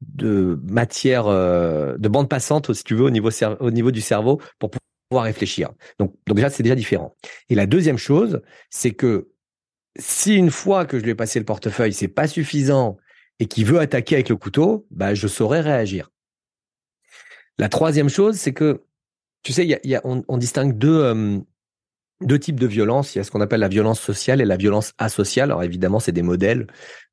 [0.00, 4.72] de matière de bande passante si tu veux au niveau au niveau du cerveau pour
[5.10, 5.70] pouvoir réfléchir.
[5.98, 7.16] Donc, donc déjà, c'est déjà différent.
[7.48, 9.28] Et la deuxième chose, c'est que
[9.98, 12.96] si une fois que je lui ai passé le portefeuille, c'est pas suffisant
[13.40, 16.10] et qu'il veut attaquer avec le couteau, bah, je saurais réagir.
[17.58, 18.84] La troisième chose, c'est que,
[19.42, 21.38] tu sais, y a, on, distingue deux, euh,
[22.20, 23.14] deux types de violence.
[23.14, 25.50] Il y a ce qu'on appelle la violence sociale et la violence asociale.
[25.50, 26.68] Alors évidemment, c'est des modèles.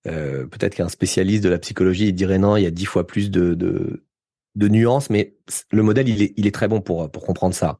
[0.06, 3.32] Euh, Peut-être qu'un spécialiste de la psychologie dirait non, il y a dix fois plus
[3.32, 4.04] de,
[4.58, 5.36] de nuances, mais
[5.72, 7.80] le modèle, il est, très bon pour, comprendre ça.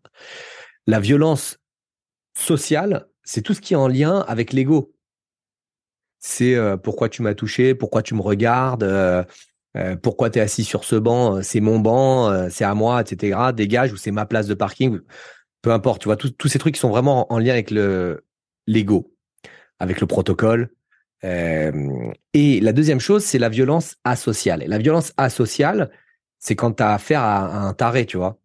[0.86, 1.58] La violence
[2.38, 4.94] sociale, c'est tout ce qui est en lien avec l'ego.
[6.20, 9.24] C'est euh, pourquoi tu m'as touché, pourquoi tu me regardes, euh,
[9.76, 13.40] euh, pourquoi tu es assis sur ce banc, c'est mon banc, c'est à moi, etc.
[13.56, 15.00] Dégage ou c'est ma place de parking.
[15.64, 18.24] Peu importe, tu vois, tous ces trucs qui sont vraiment en lien avec le
[18.68, 19.16] l'ego,
[19.80, 20.70] avec le protocole,
[21.24, 24.64] et la deuxième chose, c'est la violence asociale.
[24.68, 25.90] La violence asociale,
[26.40, 28.38] c'est quand tu as affaire à, un taré, tu vois.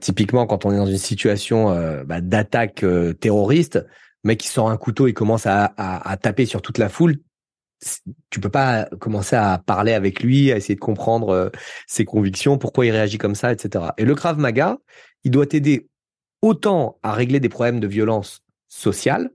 [0.00, 2.84] typiquement, quand on est dans une situation bah, d'attaque
[3.20, 3.84] terroriste,
[4.24, 7.18] mec qui sort un couteau et commence à, taper sur toute la foule,
[8.30, 11.48] tu peux pas commencer à parler avec lui, à essayer de comprendre euh,
[11.86, 13.86] ses convictions, pourquoi il réagit comme ça, etc.
[13.98, 14.78] Et le Krav Maga,
[15.22, 15.88] il doit t'aider
[16.42, 19.30] autant à régler des problèmes de violence sociale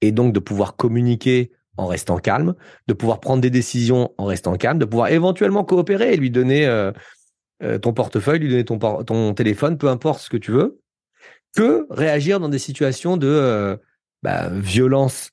[0.00, 2.54] et donc de pouvoir communiquer en restant calme,
[2.88, 6.66] de pouvoir prendre des décisions en restant calme, de pouvoir éventuellement coopérer et lui donner
[7.62, 10.80] euh, euh, ton portefeuille, lui donner ton, ton téléphone, peu importe ce que tu veux,
[11.54, 13.78] que réagir dans des situations de
[14.22, 15.30] bah, violence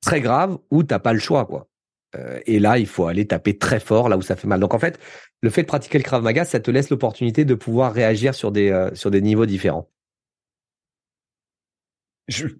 [0.00, 1.68] très grave où t'as pas le choix, quoi.
[2.16, 4.60] Euh, et là, il faut aller taper très fort là où ça fait mal.
[4.60, 4.98] Donc en fait,
[5.42, 8.50] le fait de pratiquer le Krav Maga, ça te laisse l'opportunité de pouvoir réagir sur
[8.50, 9.88] des euh, sur des niveaux différents.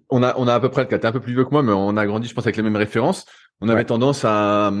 [0.09, 1.73] on a on a à peu près, t'es un peu plus vieux que moi, mais
[1.73, 3.25] on a grandi, je pense, avec les mêmes références.
[3.61, 4.71] On avait tendance à,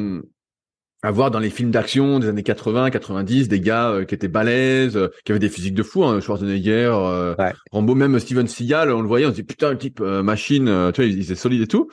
[1.01, 4.27] à voir dans les films d'action des années 80, 90, des gars euh, qui étaient
[4.27, 7.35] balèzes, qui avaient des physiques de fou, hein, Schwarzenegger,
[7.71, 11.01] Rambo, même Steven Seagal, on le voyait, on se dit putain le type machine, tu
[11.01, 11.89] vois, il, il est solide et tout.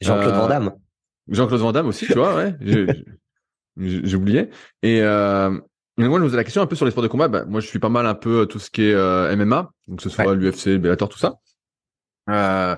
[0.00, 0.72] Jean-Claude Van Damme.
[1.28, 2.54] Jean-Claude Van Damme aussi, tu vois, ouais.
[3.76, 4.50] J'ai oublié.
[4.82, 7.28] Et euh, moi, je me posais la question un peu sur les sports de combat.
[7.28, 9.98] Bah, moi, je suis pas mal un peu tout ce qui est euh, MMA, donc
[9.98, 11.34] que ce soit l'UFC, le Bellator, tout ça.
[12.28, 12.76] Euh,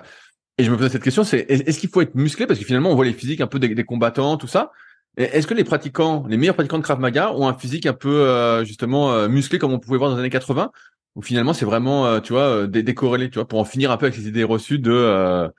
[0.59, 2.47] et je me posais cette question, c'est est-ce qu'il faut être musclé?
[2.47, 4.71] Parce que finalement, on voit les physiques un peu des, combattants, tout ça.
[5.17, 8.27] Est-ce que les pratiquants, les meilleurs pratiquants de Krav Maga ont un physique un peu
[8.27, 10.71] euh, justement euh, musclé comme on pouvait voir dans les années 80
[11.15, 14.19] ou finalement c'est vraiment, tu vois, décorrélé, tu vois, pour en finir un peu avec
[14.19, 15.53] ces idées reçues de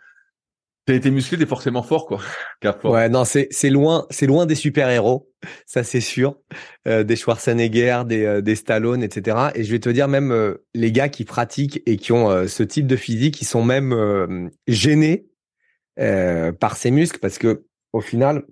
[0.86, 2.20] T'as été musclé, t'es forcément fort, quoi.
[2.84, 5.30] Ouais, non, c'est loin, c'est loin des super héros,
[5.66, 6.38] ça c'est sûr,
[6.88, 9.52] euh, des Schwarzenegger, des euh, des Stallone, etc.
[9.56, 12.64] Et je vais te dire même euh, les gars qui pratiquent et qui ont ce
[12.64, 15.28] type de physique, ils sont même gênés
[15.98, 18.44] par ces muscles parce que au final,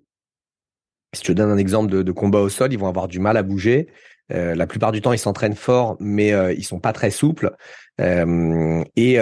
[1.13, 3.19] si je te donne un exemple de, de combat au sol, ils vont avoir du
[3.19, 3.88] mal à bouger.
[4.30, 7.52] la plupart du temps, ils s'entraînent fort, mais ils sont pas très souples.
[8.00, 9.19] et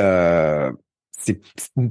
[1.19, 1.41] c'est,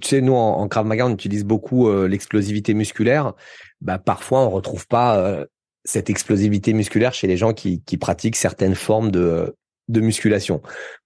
[0.00, 3.34] tu nous en, en, Krav Maga, on utilise beaucoup euh, l'explosivité musculaire.
[3.80, 5.44] Bah, parfois, on retrouve pas euh,
[5.84, 9.54] cette explosivité musculaire chez les gens qui, qui pratiquent certaines formes de,
[9.88, 10.62] de musculation.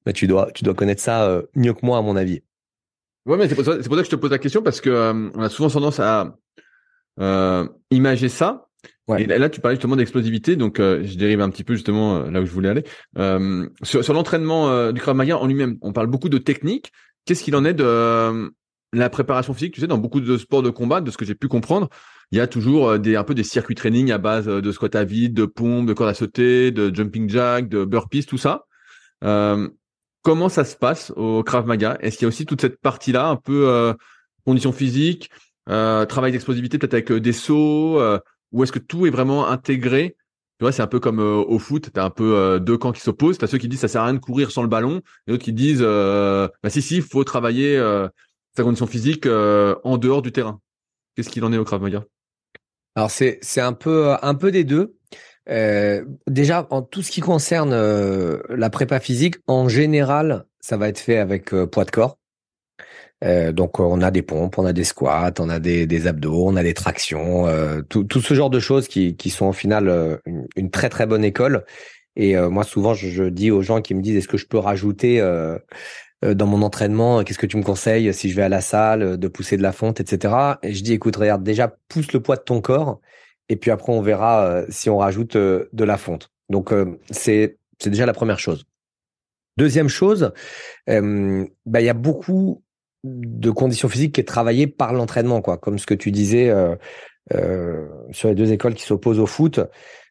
[0.06, 2.42] Mais tu dois, tu dois connaître ça euh, mieux que moi, à mon avis.
[3.26, 4.80] Ouais, mais c'est pour, ça, c'est pour ça que je te pose la question parce
[4.80, 6.34] que on a souvent tendance à
[7.90, 8.68] imager ça.
[9.18, 12.46] Et là, tu parlais justement d'explosivité, donc je dérive un petit peu justement là où
[12.46, 12.84] je voulais aller.
[13.82, 16.92] sur, sur l'entraînement du Krav Maga en lui-même, on parle beaucoup de technique,
[17.24, 18.50] Qu'est-ce qu'il en est de euh,
[18.92, 19.74] la préparation physique?
[19.74, 21.88] Tu sais, dans beaucoup de sports de combat, de ce que j'ai pu comprendre,
[22.32, 24.72] il y a toujours euh, des un peu des circuits training à base euh, de
[24.72, 28.38] squat à vide, de pompe, de corde à sauter, de jumping jack, de burpees, tout
[28.38, 28.64] ça.
[29.22, 29.68] Euh,
[30.22, 31.96] comment ça se passe au Krav Maga?
[32.00, 33.94] Est-ce qu'il y a aussi toute cette partie-là, un peu euh,
[34.44, 35.30] conditions physiques,
[35.66, 38.00] travail d'explosivité, peut-être avec des sauts,
[38.52, 40.16] ou est-ce que tout est vraiment intégré?
[40.58, 42.92] Tu vois, c'est un peu comme euh, au foot, t'as un peu euh, deux camps
[42.92, 43.38] qui s'opposent.
[43.38, 45.42] T'as ceux qui disent ça sert à rien de courir sans le ballon, et d'autres
[45.42, 47.78] qui disent euh, bah si si, il faut travailler
[48.56, 50.60] sa condition physique en dehors du terrain.
[51.16, 52.04] Qu'est-ce qu'il en est au Krav Maga?
[52.94, 54.94] Alors c'est c'est un peu un peu des deux.
[56.28, 61.18] déjà, en tout ce qui concerne la prépa physique, en général, ça va être fait
[61.18, 62.18] avec poids de corps.
[63.22, 66.56] Euh, donc on a des pompes, on a des squats, on a des, abdos, on
[66.56, 70.16] a des tractions, euh, tout, ce genre de choses qui, sont au final euh,
[70.56, 71.64] une, très très bonne école.
[72.14, 74.58] Et moi souvent je, je, dis aux gens qui me disent est-ce que je peux
[74.58, 75.18] rajouter
[76.22, 79.28] dans mon entraînement, qu'est-ce que tu me conseilles si je vais à la salle, de
[79.28, 80.34] pousser de la fonte, etc.
[80.62, 83.00] Et je dis écoute regarde déjà pousse le poids de ton corps
[83.48, 86.30] et puis après on verra si on rajoute de la fonte.
[86.50, 86.74] Donc
[87.10, 88.66] c'est c'est déjà la première chose.
[89.56, 90.32] Deuxième chose,
[90.86, 92.62] bah il y a beaucoup
[93.04, 95.58] de conditions physiques qui est travaillé par l'entraînement, quoi.
[95.58, 96.76] Comme ce que tu disais euh,
[97.32, 99.60] euh, sur les deux écoles qui s'opposent au foot,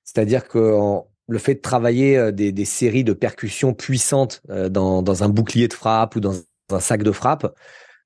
[0.04, 0.78] c'est-à-dire que
[1.28, 5.68] le fait de travailler euh, des, des, séries de percussions puissantes dans, dans, un bouclier
[5.68, 6.34] de frappe ou dans
[6.72, 7.56] un sac de frappe,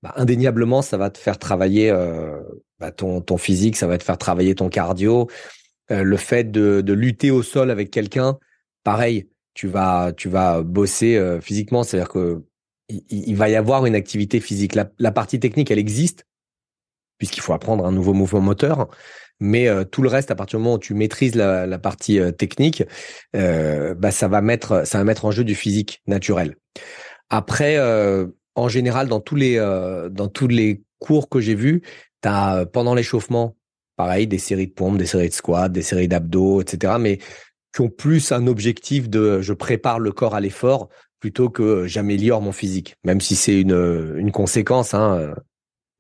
[0.04, 1.92] bah, indéniablement, ça va te faire travailler
[2.80, 5.30] bah, ton, ton physique, ça va te faire travailler ton cardio.
[5.90, 8.38] le fait de, de lutter au sol avec quelqu'un,
[8.84, 12.44] pareil, tu vas tu vas bosser physiquement, c'est-à-dire que
[12.90, 14.76] il, va y avoir une activité physique.
[14.76, 16.26] La, partie technique, elle existe,
[17.18, 18.88] puisqu'il faut apprendre un nouveau mouvement moteur.
[19.40, 22.32] Mais euh, tout le reste, à partir du moment où tu maîtrises la, partie euh,
[22.32, 22.84] technique,
[23.36, 26.56] euh, bah, ça va mettre, ça va mettre en jeu du physique naturel.
[27.30, 27.80] Après,
[28.54, 29.58] en général, dans tous les,
[30.12, 31.82] dans tous les cours que j'ai vus,
[32.22, 33.58] tu as pendant l'échauffement,
[33.96, 36.94] pareil, des séries de pompes, des séries de squats, des séries d'abdos, etc.
[37.00, 37.18] Mais
[37.74, 40.88] qui ont plus un objectif de je prépare le corps à l'effort
[41.20, 44.94] plutôt que j'améliore mon physique, même si c'est une, conséquence.
[44.94, 45.34] Hein,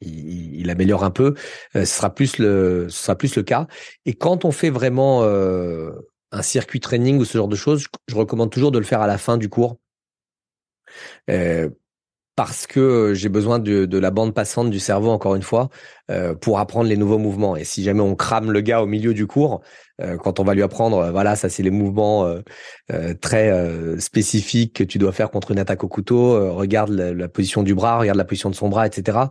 [0.02, 1.36] il, améliore un peu.
[1.74, 3.68] ce sera plus le, ce sera plus le cas.
[4.06, 8.52] Et quand on fait vraiment un circuit training ou ce genre de choses, je, recommande
[8.52, 9.78] toujours de le faire à la fin du cours.
[12.36, 15.70] parce que j'ai besoin de, la bande passante du cerveau, encore une fois,
[16.42, 17.56] pour apprendre les nouveaux mouvements.
[17.56, 19.62] Et si jamais on crame le gars au milieu du cours,
[20.22, 22.30] quand on va lui apprendre, voilà, ça c'est les mouvements
[23.22, 23.52] très
[24.00, 28.00] spécifiques que tu dois faire contre une attaque au couteau, regarde la, position du bras,
[28.00, 29.28] regarde la position de son bras, etc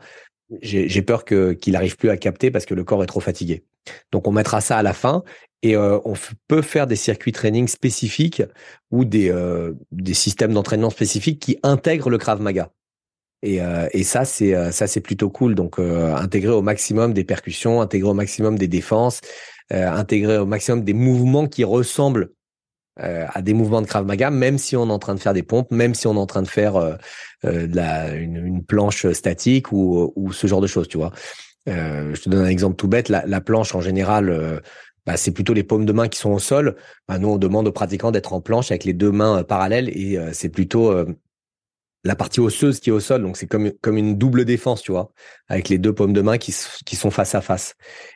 [0.63, 3.65] j'ai peur que qu'il n'arrive plus à capter parce que le corps est trop fatigué.
[4.13, 5.23] Donc on mettra ça à la fin
[5.63, 6.15] et euh, on
[6.49, 8.43] peut faire des circuits training spécifiques
[8.91, 12.71] ou des euh, des systèmes d'entraînement spécifiques qui intègrent le Krav Maga.
[13.43, 15.55] Et, euh, et ça c'est ça c'est plutôt cool.
[15.55, 19.21] Donc intégrer au maximum des percussions, intégrer au maximum des défenses,
[19.71, 22.31] intégrer au maximum des mouvements qui ressemblent
[23.01, 25.33] euh, à des mouvements de Krav Maga, même si on est en train de faire
[25.35, 26.95] des pompes, même si on est en train de faire euh,
[27.45, 31.11] euh de la, une, planche statique ou, ou ce genre de choses, tu vois.
[31.69, 33.09] Euh, je te donne un exemple tout bête.
[33.09, 34.63] La, la planche, en général,
[35.07, 36.77] bah, c'est plutôt les paumes de main qui sont au sol.
[37.09, 40.17] Bah, nous, on demande aux pratiquants d'être en planche avec les deux mains parallèles et
[40.33, 40.95] c'est plutôt
[42.05, 43.23] la partie osseuse qui est au sol.
[43.23, 45.11] Donc c'est comme comme une double défense, tu vois,
[45.49, 47.75] avec les deux paumes de main qui qui sont face à face.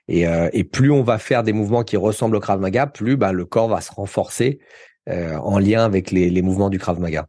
[0.09, 3.17] Et, euh, et plus on va faire des mouvements qui ressemblent au Krav Maga, plus
[3.17, 4.61] bah, le corps va se renforcer
[5.09, 7.27] euh, en lien avec les, les mouvements du Krav Maga.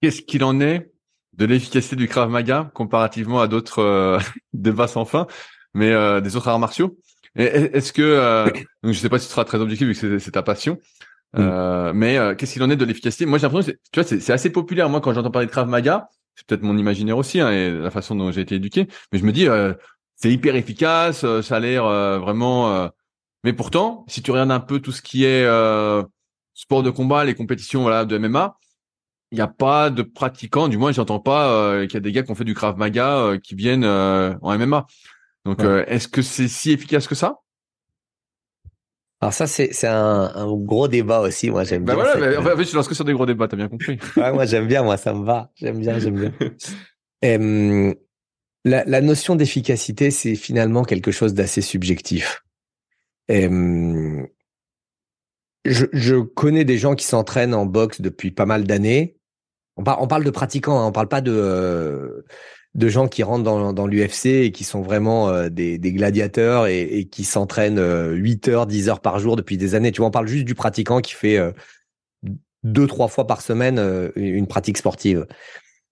[0.00, 0.90] Qu'est-ce qu'il en est
[1.36, 4.18] de l'efficacité du Krav Maga comparativement à d'autres euh,
[4.52, 5.26] débats sans fin,
[5.72, 6.98] mais euh, des autres arts martiaux?
[7.36, 8.44] Est-ce que, euh,
[8.82, 10.78] donc je sais pas si tu seras très objectif vu que c'est ta passion,
[11.34, 11.40] Mm.
[11.40, 13.26] Euh, mais euh, qu'est-ce qu'il en est de l'efficacité?
[13.26, 14.88] Moi, j'ai l'impression, que tu vois, c'est assez populaire.
[14.88, 17.90] Moi, quand j'entends parler de Krav Maga, c'est peut-être mon imaginaire aussi hein, et la
[17.90, 19.72] façon dont j'ai été éduqué, mais je me dis, euh,
[20.16, 21.84] c'est hyper efficace, ça a l'air
[22.20, 22.90] vraiment.
[23.42, 25.44] Mais pourtant, si tu regardes un peu tout ce qui est
[26.54, 28.56] sport de combat, les compétitions, voilà, de MMA,
[29.32, 32.22] il n'y a pas de pratiquants, du moins, j'entends pas qu'il y a des gars
[32.22, 34.86] qui ont fait du Krav Maga qui viennent en MMA.
[35.44, 37.40] Donc, est-ce que c'est si efficace que ça?
[39.24, 41.50] Alors ça, c'est c'est un, un, gros débat aussi.
[41.50, 42.04] Moi, j'aime bah bien.
[42.04, 43.98] Voilà, mais, en fait, tu lances que sur des gros débats, t'as bien compris.
[44.18, 44.82] ouais, moi, j'aime bien.
[44.82, 45.50] Moi, ça me va.
[45.54, 47.94] J'aime bien, j'aime bien.
[48.66, 52.44] la, la, notion d'efficacité, c'est finalement quelque chose d'assez subjectif.
[53.30, 53.56] Je,
[55.64, 59.16] je, connais des gens qui s'entraînent en boxe depuis pas mal d'années.
[59.78, 62.26] On, on, parle de pratiquants, hein, on parle pas de euh,
[62.74, 67.24] de gens qui rentrent dans, l'UFC et qui sont vraiment euh, des, gladiateurs et, qui
[67.24, 69.92] s'entraînent 8 euh, heures, 10 heures par jour depuis des années.
[69.92, 71.52] Tu vois, on parle juste du pratiquant qui fait euh,
[72.64, 73.78] deux, trois fois par semaine
[74.16, 75.26] une pratique sportive.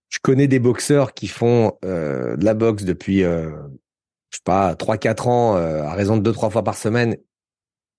[0.09, 3.51] Je connais des boxeurs qui font de la boxe depuis, je
[4.31, 7.19] sais pas, 3-4 ans à raison de deux, trois fois par semaine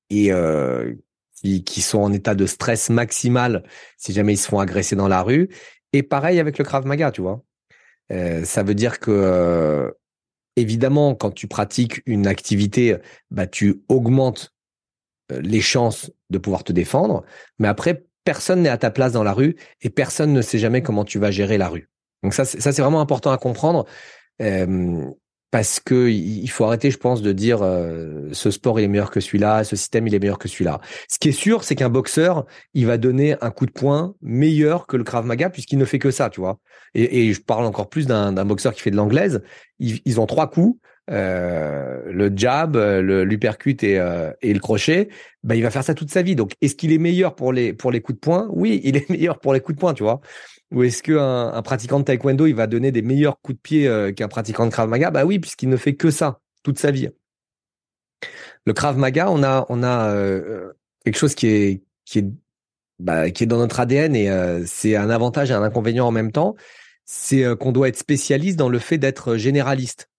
[0.10, 0.32] et
[1.36, 3.63] qui, qui sont en état de stress maximal
[3.98, 5.50] si jamais ils se font agresser dans la rue.
[5.91, 7.43] Et pareil avec le Krav Maga, tu vois.
[8.12, 9.92] Euh, ça veut dire que euh,
[10.56, 12.98] évidemment, quand tu pratiques une activité,
[13.32, 14.54] bah, tu augmentes
[15.32, 17.24] euh, les chances de pouvoir te défendre.
[17.60, 20.82] Mais après, personne n'est à ta place dans la rue et personne ne sait jamais
[20.82, 21.89] comment tu vas gérer la rue.
[22.24, 23.86] Donc ça, ça c'est vraiment important à comprendre.
[25.54, 29.12] Parce que il faut arrêter, je pense, de dire euh, ce sport il est meilleur
[29.12, 30.82] que celui-là, ce système il est meilleur que celui-là.
[31.08, 34.88] Ce qui est sûr, c'est qu'un boxeur, il va donner un coup de poing meilleur
[34.88, 36.58] que le Krav Maga puisqu'il ne fait que ça, tu vois.
[36.96, 39.44] Et, et je parle encore plus d'un boxeur qui fait de l'anglaise.
[39.78, 40.80] Ils, ils, ont trois coups,
[41.12, 45.10] euh, le jab, l'uppercut et, euh, et le crochet.
[45.44, 46.36] Ben il va faire ça toute sa vie.
[46.36, 48.48] Donc, est-ce qu'il est meilleur pour les pour les coups de poing?
[48.50, 50.20] Oui, il est meilleur pour les coups de poing, tu vois.
[50.71, 53.88] Ou est-ce qu'un un pratiquant de taekwondo, il va donner des meilleurs coups de pied
[53.88, 55.12] euh, qu'un pratiquant de Krav Maga?
[55.12, 57.10] Bah oui, puisqu'il ne fait que ça toute sa vie.
[58.65, 60.71] Le Krav Maga, on a, a euh,
[61.04, 61.84] quelque chose qui est,
[62.99, 66.56] bah, dans notre ADN et euh, c'est un avantage et un inconvénient en même temps.
[67.06, 70.10] C'est qu'on doit être spécialiste dans le fait d'être généraliste.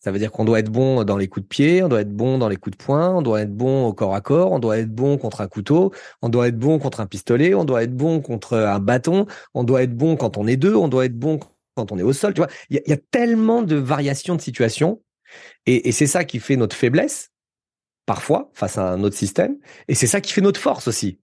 [0.00, 2.14] Ça veut dire qu'on doit être bon dans les coups de pied, on doit être
[2.14, 4.58] bon dans les coups de poing, on doit être bon au corps à corps, on
[4.58, 7.82] doit être bon contre un couteau, on doit être bon contre un pistolet, on doit
[7.82, 11.04] être bon contre un bâton, on doit être bon quand on est deux, on doit
[11.04, 11.38] être bon
[11.74, 12.32] quand on est au sol.
[12.32, 15.02] Tu vois, il y, a, tellement de variations de situations
[15.66, 17.30] et, c'est ça qui fait notre faiblesse
[18.06, 21.20] parfois face à un autre système et c'est ça qui fait notre force aussi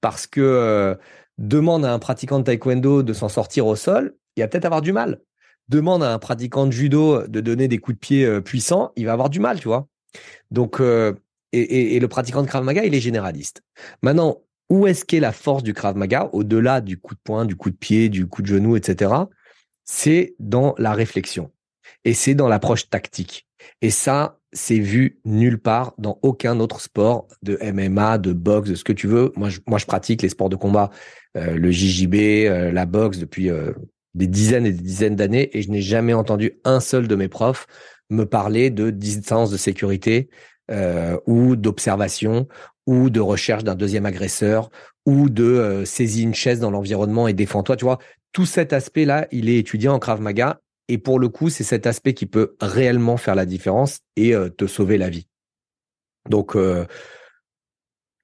[0.00, 0.94] parce que euh,
[1.36, 4.80] demande à un pratiquant de taekwondo de s'en sortir au sol, il va peut-être avoir
[4.80, 5.20] du mal
[5.68, 9.06] demande à un pratiquant de judo de donner des coups de pied euh, puissants, il
[9.06, 9.88] va avoir du mal, tu vois.
[10.50, 11.12] Donc, euh,
[11.52, 13.62] et, le pratiquant de Krav Maga, il est généraliste.
[14.02, 17.56] Maintenant, où est-ce qu'est la force du Krav Maga, au-delà du coup de poing, du
[17.56, 19.12] coup de pied, du coup de genou, etc.
[19.84, 21.50] C'est dans la réflexion.
[22.04, 23.46] Et c'est dans l'approche tactique.
[23.80, 28.74] Et ça, c'est vu nulle part dans aucun autre sport de MMA, de boxe, de
[28.74, 29.32] ce que tu veux.
[29.36, 30.90] Moi, je, pratique les sports de combat,
[31.36, 33.50] euh, le JJB, la boxe depuis
[34.16, 37.28] des dizaines et des dizaines d'années et je n'ai jamais entendu un seul de mes
[37.28, 37.66] profs
[38.10, 40.28] me parler de distance de sécurité
[40.70, 42.48] euh, ou d'observation
[42.86, 44.70] ou de recherche d'un deuxième agresseur
[45.04, 47.76] ou de euh, saisie une chaise dans l'environnement et défends-toi.
[47.76, 47.98] Tu vois,
[48.32, 51.86] tout cet aspect-là, il est étudié en Krav Maga et pour le coup, c'est cet
[51.86, 55.26] aspect qui peut réellement faire la différence et euh, te sauver la vie.
[56.28, 56.86] Donc, euh,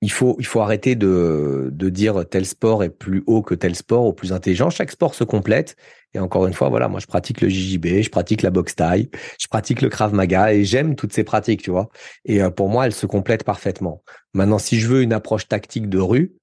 [0.02, 3.76] il faut, il faut arrêter de, de dire tel sport est plus haut que tel
[3.76, 4.68] sport ou plus intelligent.
[4.68, 5.76] Chaque sport se complète.
[6.12, 9.08] Et encore une fois, voilà, moi, je pratique le JJB, je pratique la boxe taille,
[9.38, 11.88] je pratique le Krav Maga et j'aime toutes ces pratiques, tu vois.
[12.24, 14.02] Et euh, pour moi, elles se complètent parfaitement.
[14.34, 16.34] Maintenant, si je veux une approche tactique de rue,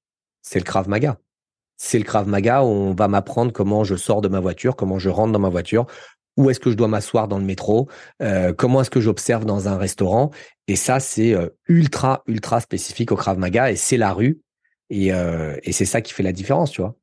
[0.42, 1.18] c'est le Krav Maga.
[1.76, 5.00] C'est le Krav Maga où on va m'apprendre comment je sors de ma voiture, comment
[5.00, 5.86] je rentre dans ma voiture,
[6.38, 7.90] où est-ce que je dois m'asseoir dans le métro,
[8.22, 10.32] euh, comment est-ce que j'observe dans un restaurant?
[10.68, 14.40] Et ça, c'est euh, ultra, ultra spécifique au Krav Maga et c'est la rue.
[14.90, 16.96] Et, euh, et c'est ça qui fait la différence, tu vois.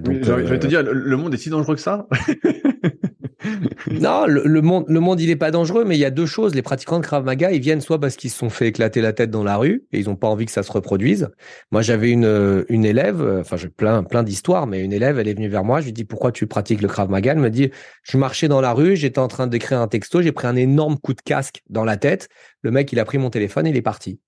[0.00, 2.08] donc, je vais te dire, le monde est si dangereux que ça
[3.90, 6.54] non, le, monde, le monde, il est pas dangereux, mais il y a deux choses.
[6.54, 9.12] Les pratiquants de Krav Maga, ils viennent soit parce qu'ils se sont fait éclater la
[9.12, 11.28] tête dans la rue et ils ont pas envie que ça se reproduise.
[11.70, 15.34] Moi, j'avais une, une élève, enfin, j'ai plein, plein d'histoires, mais une élève, elle est
[15.34, 15.80] venue vers moi.
[15.80, 17.32] Je lui dis pourquoi tu pratiques le Krav Maga?
[17.32, 17.70] Elle me dit,
[18.02, 20.98] je marchais dans la rue, j'étais en train d'écrire un texto, j'ai pris un énorme
[20.98, 22.28] coup de casque dans la tête.
[22.62, 24.20] Le mec, il a pris mon téléphone, il est parti.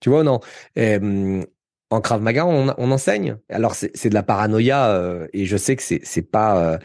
[0.00, 0.40] Tu vois, non?
[1.90, 3.38] En Krav Maga, on, enseigne.
[3.48, 6.78] Alors c'est de la paranoïa euh, et je sais que c'est pas euh,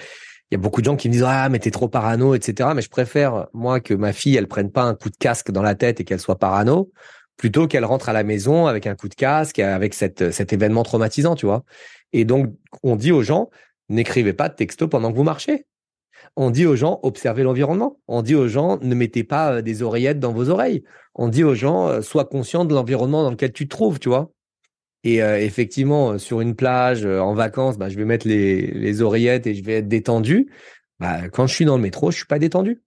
[0.52, 2.70] il y a beaucoup de gens qui me disent ah mais t'es trop parano etc
[2.76, 5.64] mais je préfère moi que ma fille elle prenne pas un coup de casque dans
[5.64, 6.92] la tête et qu'elle soit parano
[7.38, 11.36] plutôt qu'elle rentre à la maison avec un coup de casque avec cet événement traumatisant
[11.36, 11.64] tu vois.
[12.12, 13.50] Et donc on dit aux gens
[13.90, 15.66] n'écrivez pas de texto pendant que vous marchez.
[16.36, 18.00] On dit aux gens observez l'environnement.
[18.08, 20.84] On dit aux gens ne mettez pas euh, des oreillettes dans vos oreilles.
[21.16, 24.10] On dit aux gens euh, sois conscient de l'environnement dans lequel tu te trouves tu
[24.10, 24.32] vois
[25.04, 29.48] et euh, effectivement, sur une plage, euh, en vacances, bah, je vais mettre les, oreillettes
[29.48, 30.50] et je vais être détendu.
[31.00, 32.82] Bah, quand je suis dans le métro, je suis pas détendu.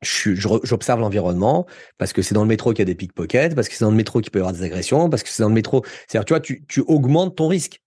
[0.00, 1.66] J'observe l'environnement
[1.98, 3.90] parce que c'est dans le métro qu'il y a des pickpockets, parce que c'est dans
[3.90, 5.84] le métro qu'il peut y avoir des agressions, parce que c'est dans le métro.
[6.06, 7.82] C'est-à-dire, tu vois, tu, tu augmentes ton risque.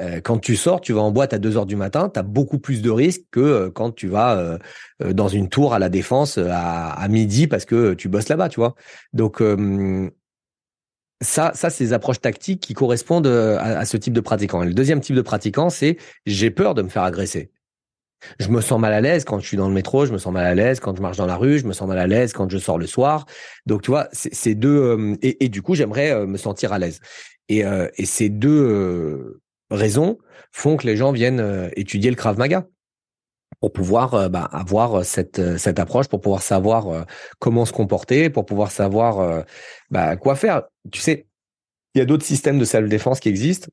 [0.00, 2.24] Euh, quand tu sors, tu vas en boîte à 2 heures du matin, tu as
[2.24, 4.58] beaucoup plus de risques que euh, quand tu vas
[4.98, 8.58] dans une tour à la défense à, à midi parce que tu bosses là-bas, tu
[8.58, 8.74] vois.
[9.12, 9.40] Donc,
[11.22, 14.62] ça, ça, c'est des approches tactiques qui correspondent euh, à, ce type de pratiquant.
[14.62, 15.96] le deuxième type de pratiquant, c'est
[16.26, 17.50] j'ai peur de me faire agresser.
[18.38, 20.32] Je me sens mal à l'aise quand je suis dans le métro, je me sens
[20.32, 22.32] mal à l'aise quand je marche dans la rue, je me sens mal à l'aise
[22.32, 23.26] quand je sors le soir.
[23.66, 27.00] Donc, tu vois, c'est deux euh, et, du coup, j'aimerais euh, me sentir à l'aise.
[27.48, 27.64] Et,
[27.96, 30.16] et ces deux raisons
[30.52, 32.66] font que les gens viennent étudier le Krav Maga
[33.60, 37.06] pour pouvoir bah, avoir cette cette approche, pour pouvoir savoir
[37.38, 39.44] comment se comporter, pour pouvoir savoir
[39.90, 41.26] bah, quoi faire tu sais,
[41.94, 43.68] il y a d'autres systèmes de self-défense qui existent.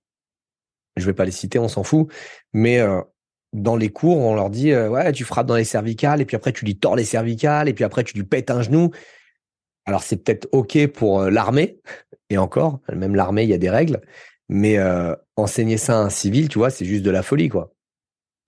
[0.97, 2.11] Je vais pas les citer, on s'en fout.
[2.53, 3.01] Mais euh,
[3.53, 6.35] dans les cours, on leur dit euh, ouais, tu frappes dans les cervicales et puis
[6.35, 8.91] après tu lui tords les cervicales et puis après tu lui pètes un genou.
[9.85, 11.79] Alors c'est peut-être ok pour euh, l'armée
[12.29, 14.01] et encore, même l'armée, il y a des règles.
[14.51, 14.79] Mais
[15.35, 17.71] enseigner ça à un civil, tu vois, c'est juste de la folie, quoi.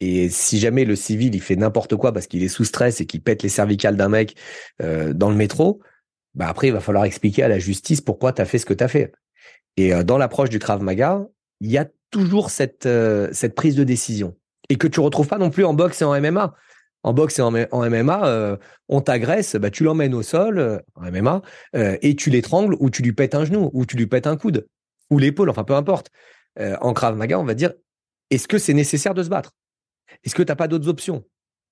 [0.02, 3.06] Et si jamais le civil il fait n'importe quoi parce qu'il est sous stress et
[3.06, 4.36] qu'il pète les cervicales d'un mec
[4.80, 5.82] dans le métro,
[6.36, 8.74] bah après, il va falloir expliquer à la justice pourquoi tu as fait ce que
[8.74, 9.12] tu as fait.
[9.78, 11.26] Et euh, dans l'approche du Krav Maga,
[11.60, 14.36] il y a toujours cette, euh, cette prise de décision.
[14.70, 16.54] Et que tu retrouves pas non plus en boxe et en MMA.
[17.04, 21.42] En boxe et en, MMA, euh, on t'agresse, bah, tu l'emmènes au sol, en MMA,
[21.74, 24.68] et tu l'étrangles ou tu lui pètes un genou, ou tu lui pètes un coude,
[25.10, 26.12] ou l'épaule, enfin peu importe.
[26.60, 27.74] en Krav Maga, on va dire,
[28.30, 29.52] est-ce que c'est nécessaire de se battre?
[30.24, 31.24] Est-ce que tu n'as pas d'autres options?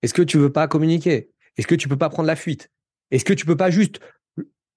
[0.01, 1.31] Est-ce que tu veux pas communiquer?
[1.57, 2.69] Est-ce que tu peux pas prendre la fuite?
[3.11, 3.99] Est-ce que tu peux pas juste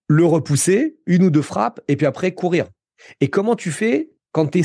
[0.09, 2.67] le repousser, une ou deux frappes, et puis après courir?
[3.21, 4.63] Et comment tu fais quand tu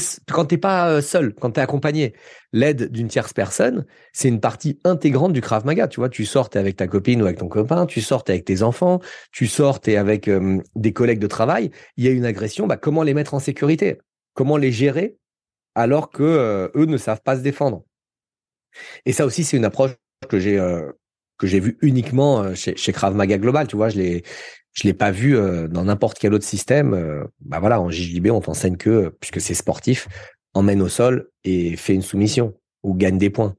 [0.48, 2.14] t'es pas euh, seul, quand tu es accompagné?
[2.54, 5.88] L'aide d'une tierce personne, c'est une partie intégrante du Krav Maga.
[5.88, 8.64] Tu vois, tu sortes avec ta copine ou avec ton copain, tu sortes avec tes
[8.64, 9.00] enfants,
[9.32, 10.30] tu sortes avec
[10.76, 11.72] des collègues de travail.
[11.98, 13.98] Il y a une agression, bah, comment les mettre en sécurité?
[14.34, 15.18] Comment les gérer?
[15.76, 17.84] Alors que euh, eux ne savent pas se défendre
[19.06, 19.92] Et ça aussi, c'est une approche
[20.30, 20.58] que j'ai
[21.38, 23.68] que j'ai vue uniquement chez, chez Krav Maga Global.
[23.68, 24.24] Tu vois, je l'ai
[24.78, 26.94] je l'ai pas vu euh, dans n'importe quel autre système.
[26.94, 30.08] Euh, bah voilà, en JJB, on t'enseigne que, puisque c'est sportif,
[30.54, 32.54] emmène au sol et fait une soumission
[32.84, 33.56] ou gagne des points.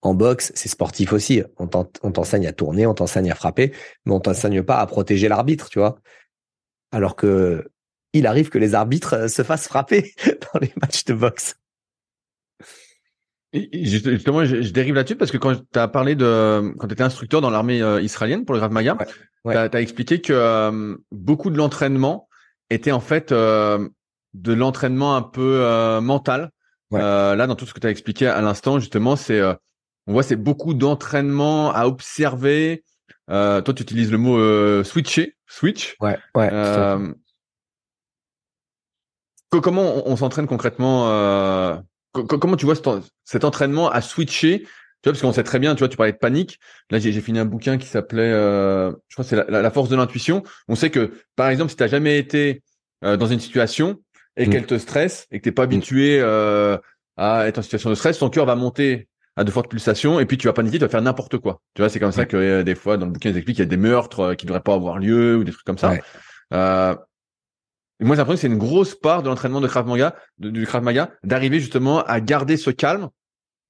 [0.00, 1.42] En boxe, c'est sportif aussi.
[1.58, 3.72] On t'enseigne à tourner, on t'enseigne à frapper,
[4.06, 5.98] mais on t'enseigne pas à protéger l'arbitre, tu vois.
[6.90, 7.68] Alors que
[8.14, 10.14] il arrive que les arbitres euh, se fassent frapper
[10.54, 11.56] dans les matchs de boxe.
[13.52, 17.40] Justement, je, dérive là-dessus parce que quand tu as parlé de quand tu étais instructeur
[17.40, 18.96] dans l'armée israélienne pour le Krav Maga,
[19.44, 22.28] tu as, expliqué que euh, beaucoup de l'entraînement
[22.70, 23.88] était en fait euh,
[24.34, 26.50] de l'entraînement un peu euh, mental.
[26.90, 29.42] là, dans tout ce que tu as expliqué à l'instant, justement, c'est
[30.06, 32.84] on voit c'est beaucoup d'entraînement à observer.
[33.28, 35.96] toi, tu utilises le mot switcher, switch.
[36.00, 36.50] Ouais, ouais.
[39.50, 41.82] comment on, s'entraîne concrètement
[42.12, 42.74] Comment tu vois
[43.24, 44.60] cet, entraînement à switcher?
[44.60, 46.60] Tu vois, parce qu'on sait très bien, tu vois, tu parlais de panique.
[46.90, 50.42] Là, j'ai fini un bouquin qui s'appelait, je crois, c'est la, force de l'intuition.
[50.68, 52.62] On sait que, par exemple, si tu n'as jamais été
[53.02, 53.98] dans une situation,
[54.36, 54.50] et mm.
[54.50, 56.78] qu'elle te stresse et que t'es pas habitué euh,
[57.16, 60.26] à être en situation de stress, ton cœur va monter à de fortes pulsations et
[60.26, 61.60] puis tu vas paniquer, tu vas faire n'importe quoi.
[61.74, 63.64] Tu vois, c'est comme ça que euh, des fois dans le bouquin ils expliquent qu'il
[63.64, 65.78] y a des meurtres euh, qui ne devraient pas avoir lieu ou des trucs comme
[65.78, 65.94] ça.
[68.02, 70.66] Euh, moi, j'ai l'impression que c'est une grosse part de l'entraînement de Krav Maga, du
[70.66, 73.08] Krav Maga, d'arriver justement à garder ce calme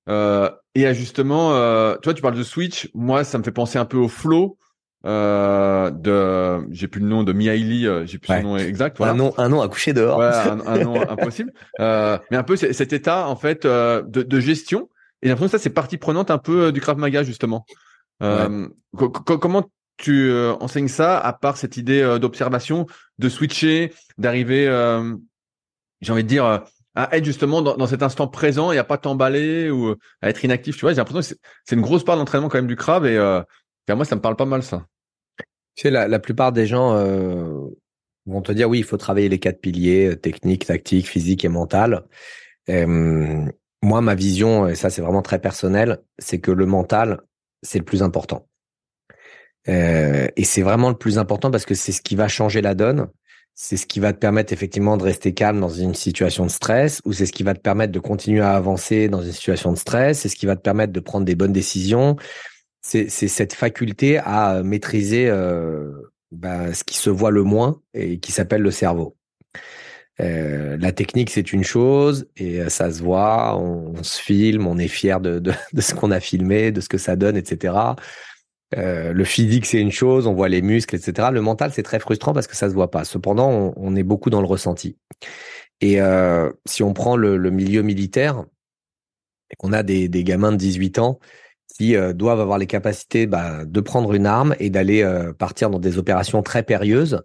[0.09, 1.51] euh, et à justement,
[1.97, 2.91] tu vois, tu parles de switch.
[2.95, 4.59] Moi, ça me fait penser un peu au flow
[5.05, 8.99] euh, de j'ai plus le nom de Mihaly, euh, j'ai plus son nom exact.
[8.99, 9.13] Voilà.
[9.13, 10.19] Un nom, un nom à coucher dehors.
[10.19, 11.53] Ouais, un, un, nom impossible.
[11.81, 14.89] Euh, mais un peu cet état en fait euh, de, de, gestion.
[15.21, 17.65] Et j'ai l'impression que ça c'est partie prenante un peu euh, du Krav Maga justement.
[18.23, 19.69] Euh, comment
[20.03, 22.87] tu enseignes ça à part cette idée d'observation,
[23.19, 24.67] de switcher, d'arriver,
[26.01, 26.45] j'ai envie de dire
[26.95, 30.77] à être justement dans, cet instant présent et à pas t'emballer ou à être inactif.
[30.77, 33.17] Tu vois, j'ai l'impression que c'est une grosse part d'entraînement quand même du Krav et
[33.89, 34.87] moi ça me parle pas mal ça.
[35.75, 37.69] Tu sais, la, plupart des gens euh,
[38.27, 41.49] vont te dire oui, il faut travailler les quatre piliers euh, technique, tactique, physique et
[41.49, 42.05] mental.
[42.69, 43.47] Euh,
[43.83, 47.23] moi, ma vision, et ça c'est vraiment très personnel, c'est que le mental,
[47.63, 48.47] c'est le plus important.
[49.69, 52.75] Euh, et c'est vraiment le plus important parce que c'est ce qui va changer la
[52.75, 53.09] donne.
[53.55, 57.03] C'est ce qui va te permettre effectivement de rester calme dans une situation de stress,
[57.05, 59.77] ou c'est ce qui va te permettre de continuer à avancer dans une situation de
[59.77, 62.17] stress, c'est ce qui va te permettre de prendre des bonnes décisions,
[62.81, 65.93] c'est cette faculté à maîtriser euh,
[66.33, 69.17] bah, ce qui se voit le moins et qui s'appelle le cerveau.
[70.21, 74.89] Euh, la technique, c'est une chose et ça se voit, on, se filme, on est
[74.89, 77.75] fier de ce qu'on a filmé, de ce que ça donne, etc.
[78.77, 81.29] Euh, le physique, c'est une chose, on voit les muscles, etc.
[81.33, 83.05] Le mental, c'est très frustrant parce que ça se voit pas.
[83.05, 84.97] Cependant, on, est beaucoup dans le ressenti.
[85.81, 88.45] Et euh, si on prend le, milieu militaire
[89.51, 91.19] et qu'on a des, des gamins de 18 ans
[91.77, 95.71] qui euh, doivent avoir les capacités bah, de prendre une arme et d'aller euh, partir
[95.71, 97.23] dans des opérations très périlleuses.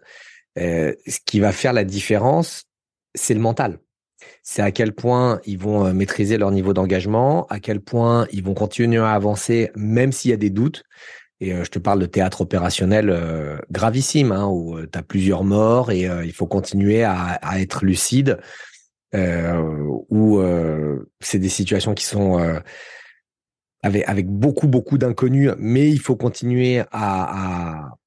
[0.56, 2.64] Ce qui va faire la différence,
[3.14, 3.78] c'est le mental.
[4.42, 8.54] C'est à quel point ils vont maîtriser leur niveau d'engagement, à quel point ils vont
[8.54, 10.82] continuer à avancer même s'il y a des doutes.
[11.40, 13.16] Et je te parle de théâtre opérationnel
[13.70, 18.38] gravissime, hein, où tu as plusieurs morts et il faut continuer à, à être lucide,
[19.14, 20.42] où
[21.20, 22.60] c'est des situations qui sont
[23.82, 27.98] avec, avec beaucoup, beaucoup d'inconnus, mais il faut continuer à, à,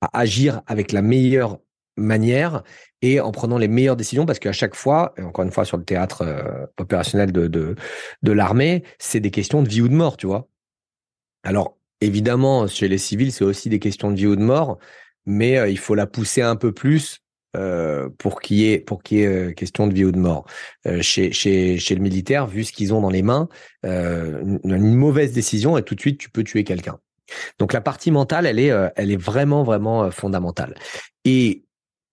[0.00, 1.58] à, agir avec la meilleure
[1.96, 2.62] manière
[3.02, 5.84] et en prenant les meilleures décisions parce qu'à chaque fois, encore une fois sur le
[5.84, 7.76] théâtre euh, opérationnel de, de,
[8.22, 10.48] de l'armée, c'est des questions de vie ou de mort, tu vois.
[11.44, 14.78] Alors, évidemment, chez les civils, c'est aussi des questions de vie ou de mort,
[15.24, 17.20] mais euh, il faut la pousser un peu plus
[17.56, 20.18] euh, pour qu'il y ait pour qu'il y ait euh, question de vie ou de
[20.18, 20.46] mort.
[21.00, 23.48] Chez chez chez le militaire, vu ce qu'ils ont dans les mains,
[23.84, 26.98] une, une, mauvaise décision et tout de suite tu peux tuer quelqu'un.
[27.58, 30.74] Donc la partie mentale, elle est elle est vraiment vraiment fondamentale.
[31.24, 31.64] Et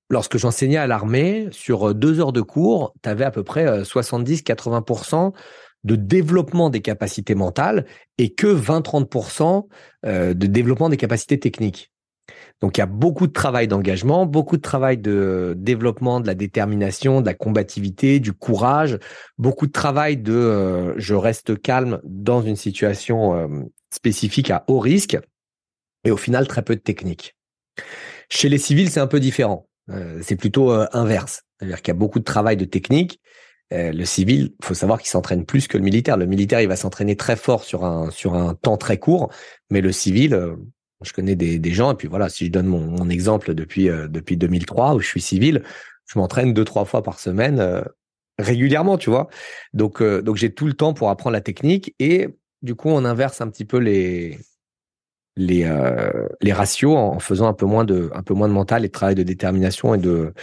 [0.10, 5.34] lorsque j'enseignais à l'armée, sur deux heures de cours, tu avais à peu près 70-80%
[5.84, 7.86] de développement des capacités mentales
[8.18, 9.68] et que 20-30%
[10.04, 11.92] de développement des capacités techniques.
[12.62, 16.36] Donc il y a beaucoup de travail d'engagement, beaucoup de travail de développement de la
[16.36, 18.98] détermination, de la combativité, du courage,
[19.38, 23.48] beaucoup de travail de euh, je reste calme dans une situation euh,
[23.94, 25.18] spécifique à haut risque
[26.04, 27.36] et au final très peu de technique.
[28.30, 29.68] Chez les civils, c'est un peu différent.
[29.90, 31.44] Euh, c'est plutôt inverse.
[31.58, 33.20] C'est-à-dire qu'il y a beaucoup de travail de technique.
[33.72, 36.18] Le civil, faut savoir qu'il s'entraîne plus que le militaire.
[36.18, 39.30] Le militaire, il va s'entraîner très fort sur un sur un temps très court,
[39.70, 40.58] mais le civil,
[41.02, 43.90] je connais des, des, gens, et puis voilà, si je donne mon, mon exemple depuis,
[43.90, 45.64] euh, depuis 2003, où je suis civil,
[46.08, 47.82] je m'entraîne deux, trois fois par semaine euh,
[48.38, 49.30] régulièrement, tu vois.
[49.74, 52.28] Donc, euh, donc j'ai tout le temps pour apprendre la technique, et
[52.62, 54.40] du coup, on inverse un petit peu les,
[55.38, 55.66] les,
[56.42, 58.92] les ratios en faisant un peu moins de, un peu moins de mental et de
[58.92, 60.34] travail de détermination et de,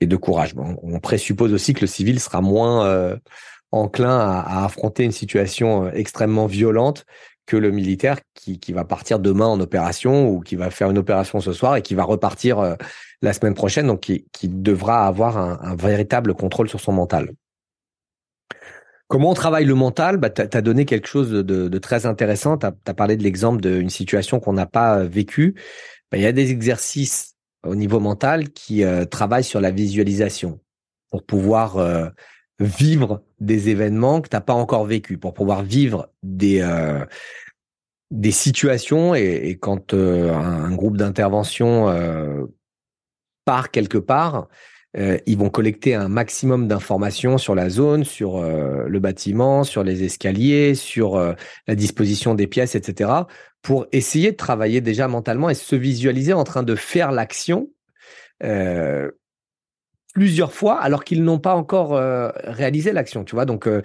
[0.00, 0.54] et de courage.
[0.54, 3.18] Bon, on présuppose aussi que le civil sera moins
[3.72, 7.04] enclin à, à, affronter une situation extrêmement violente
[7.50, 10.98] que le militaire qui, qui, va partir demain en opération ou qui va faire une
[10.98, 12.74] opération ce soir et qui va repartir euh,
[13.22, 17.32] la semaine prochaine, donc qui, qui devra avoir un, un, véritable contrôle sur son mental.
[19.08, 20.18] Comment on travaille le mental?
[20.18, 22.56] Bah, Tu as, donné quelque chose de, de très intéressant.
[22.56, 25.56] Tu as, parlé de l'exemple d'une situation qu'on n'a pas vécue.
[26.12, 27.29] Bah, il y a des exercices
[27.64, 30.60] au niveau mental qui euh, travaillent sur la visualisation
[31.10, 32.08] pour pouvoir euh,
[32.58, 37.04] vivre des événements que tu n'as pas encore vécu, pour pouvoir vivre des, euh,
[38.10, 39.14] des situations.
[39.14, 41.86] Et, quand euh, un, groupe d'intervention
[43.44, 44.48] part quelque part,
[44.94, 50.74] ils vont collecter un maximum d'informations sur la zone, sur le bâtiment, sur les escaliers,
[50.74, 51.16] sur
[51.68, 53.10] la disposition des pièces, etc.,
[53.62, 57.68] pour essayer de travailler déjà mentalement et se visualiser en train de faire l'action
[60.14, 63.46] plusieurs fois alors qu'ils n'ont pas encore euh, réalisé l'action, tu vois.
[63.46, 63.82] Donc, euh,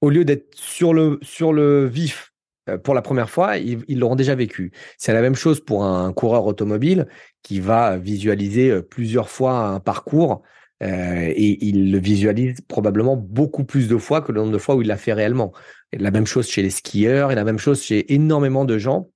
[0.00, 2.37] au lieu d'être sur le, vif euh,
[2.76, 4.72] pour la première fois, ils l'auront déjà vécu.
[4.96, 7.06] C'est la même chose pour un coureur automobile
[7.42, 10.42] qui va visualiser plusieurs fois un parcours
[10.80, 14.82] et il le visualise probablement beaucoup plus de fois que le nombre de fois où
[14.82, 15.52] il l'a fait réellement.
[15.92, 19.10] La même chose chez les skieurs et la même chose chez énormément de gens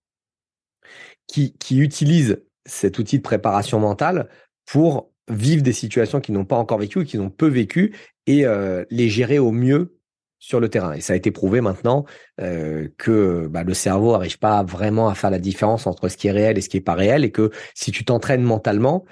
[1.33, 4.29] qui, utilisent cet outil de préparation mentale
[4.67, 7.95] pour vivent des situations qu'ils n'ont pas encore vécues ou qu'ils ont peu vécues
[8.27, 9.97] et euh, les gérer au mieux
[10.43, 10.93] sur le terrain.
[10.93, 12.05] Et ça a été prouvé maintenant
[12.41, 16.27] euh, que bah, le cerveau n'arrive pas vraiment à faire la différence entre ce qui
[16.27, 19.05] est réel et ce qui est pas réel et que si tu t'entraînes mentalement,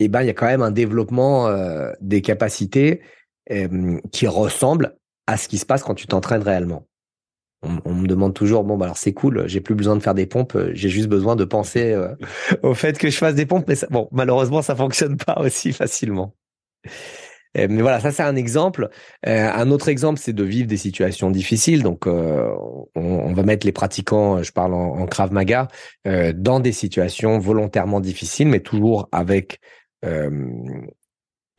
[0.00, 3.00] eh ben il y a quand même un développement euh, des capacités
[4.12, 4.96] qui ressemble
[5.26, 6.86] à ce qui se passe quand tu t'entraînes réellement
[7.62, 10.26] on, me demande toujours bon bah alors c'est cool, j'ai plus besoin de faire des
[10.26, 12.14] pompes, j'ai juste besoin de penser euh,
[12.62, 16.34] au fait que je fasse des pompes, mais bon malheureusement ça fonctionne pas aussi facilement.
[17.58, 18.88] Euh, mais voilà, ça c'est un exemple.
[19.26, 21.82] Euh, un autre exemple, c'est de vivre des situations difficiles.
[21.82, 25.68] Donc, on, va mettre les pratiquants, je parle en, Krav Maga,
[26.04, 29.60] dans des situations volontairement difficiles, mais toujours avec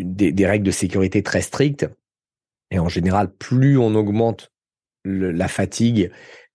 [0.03, 1.87] des, règles de sécurité très strictes.
[2.71, 4.51] Et en général, plus on augmente
[5.03, 6.11] la fatigue,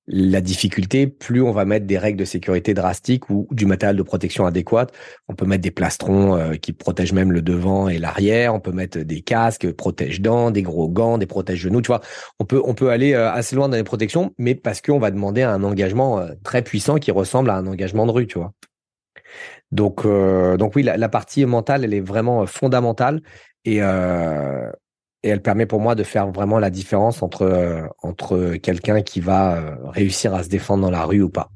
[0.08, 4.02] la difficulté, plus on va mettre des règles de sécurité drastiques ou du matériel de
[4.02, 4.86] protection adéquat.
[5.28, 8.54] On peut mettre des plastrons euh, qui protègent même le devant et l'arrière.
[8.54, 11.82] On peut mettre des casques protège-dents, des gros gants, des protège-genoux.
[11.82, 12.02] Tu vois,
[12.38, 15.10] on peut on peut aller euh, assez loin dans les protections, mais parce qu'on va
[15.10, 18.26] demander un engagement euh, très puissant qui ressemble à un engagement de rue.
[18.28, 18.52] Tu vois.
[19.72, 23.20] Donc donc oui, la, la, partie mentale, elle est vraiment fondamentale
[23.64, 23.80] et
[25.26, 29.18] et elle permet pour moi de faire vraiment la différence entre, euh, entre quelqu'un qui
[29.18, 31.50] va euh, réussir à se défendre dans la rue ou pas.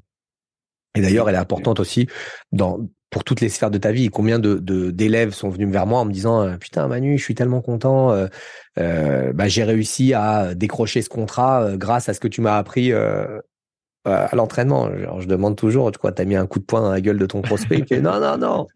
[0.97, 2.09] Et d'ailleurs, elle est importante aussi
[2.51, 4.09] dans, pour toutes les sphères de ta vie.
[4.09, 4.57] Combien de
[4.91, 8.13] d'élèves sont venus vers moi en me disant euh, putain Manu, je suis tellement content,
[8.77, 12.93] bah, j'ai réussi à décrocher ce contrat grâce à ce que tu m'as appris
[14.05, 14.89] à l'entraînement.
[15.21, 17.43] Je demande toujours, quoi, t'as mis un coup de poing dans la gueule de ton
[17.43, 18.67] prospect Non, non, non.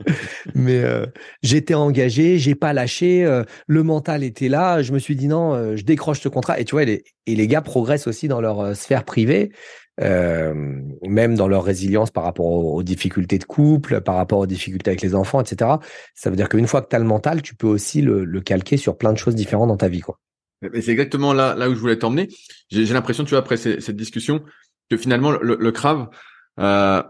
[0.55, 1.07] Mais euh,
[1.43, 4.83] j'étais engagé, j'ai pas lâché, euh, le mental était là.
[4.83, 6.61] Je me suis dit non, euh, je décroche ce contrat.
[6.61, 9.51] Et tu vois, les, et les gars progressent aussi dans leur sphère privée,
[9.99, 15.03] même dans leur résilience par rapport aux, difficultés de couple, par rapport aux difficultés avec
[15.03, 15.70] les enfants, etc.
[16.14, 18.77] Ça veut dire qu'une fois que tu as le mental, tu peux aussi le, calquer
[18.77, 20.18] sur plein de choses différentes dans ta vie, quoi.
[20.81, 22.29] C'est exactement là où je voulais t'emmener.
[22.70, 24.43] J'ai l'impression, tu vois, après cette discussion,
[24.97, 26.09] finalement le, le Crave,
[26.61, 27.03] euh,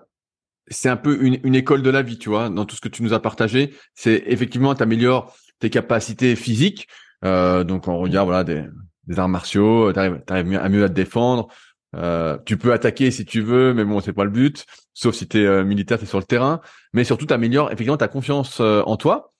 [0.68, 2.88] c'est un peu une, une, école de la vie, tu vois, dans tout ce que
[2.88, 3.74] tu nous as partagé.
[3.94, 6.88] C'est effectivement, tu améliores tes capacités physiques.
[7.24, 8.64] Euh, donc on regarde voilà des,
[9.06, 11.48] des arts martiaux, tu arrives, à mieux à te défendre.
[11.96, 14.66] Euh, tu peux attaquer si tu veux, mais bon, c'est pas le but.
[14.94, 16.60] Sauf si tu es euh, militaire, tu es sur le terrain.
[16.92, 19.32] Mais surtout, tu améliores effectivement ta confiance euh, en toi.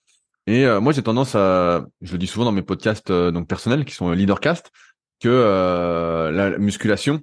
[0.47, 3.83] Et euh, moi, j'ai tendance à, je le dis souvent dans mes podcasts donc personnels
[3.85, 4.71] qui sont Leadercast,
[5.19, 7.21] que la musculation,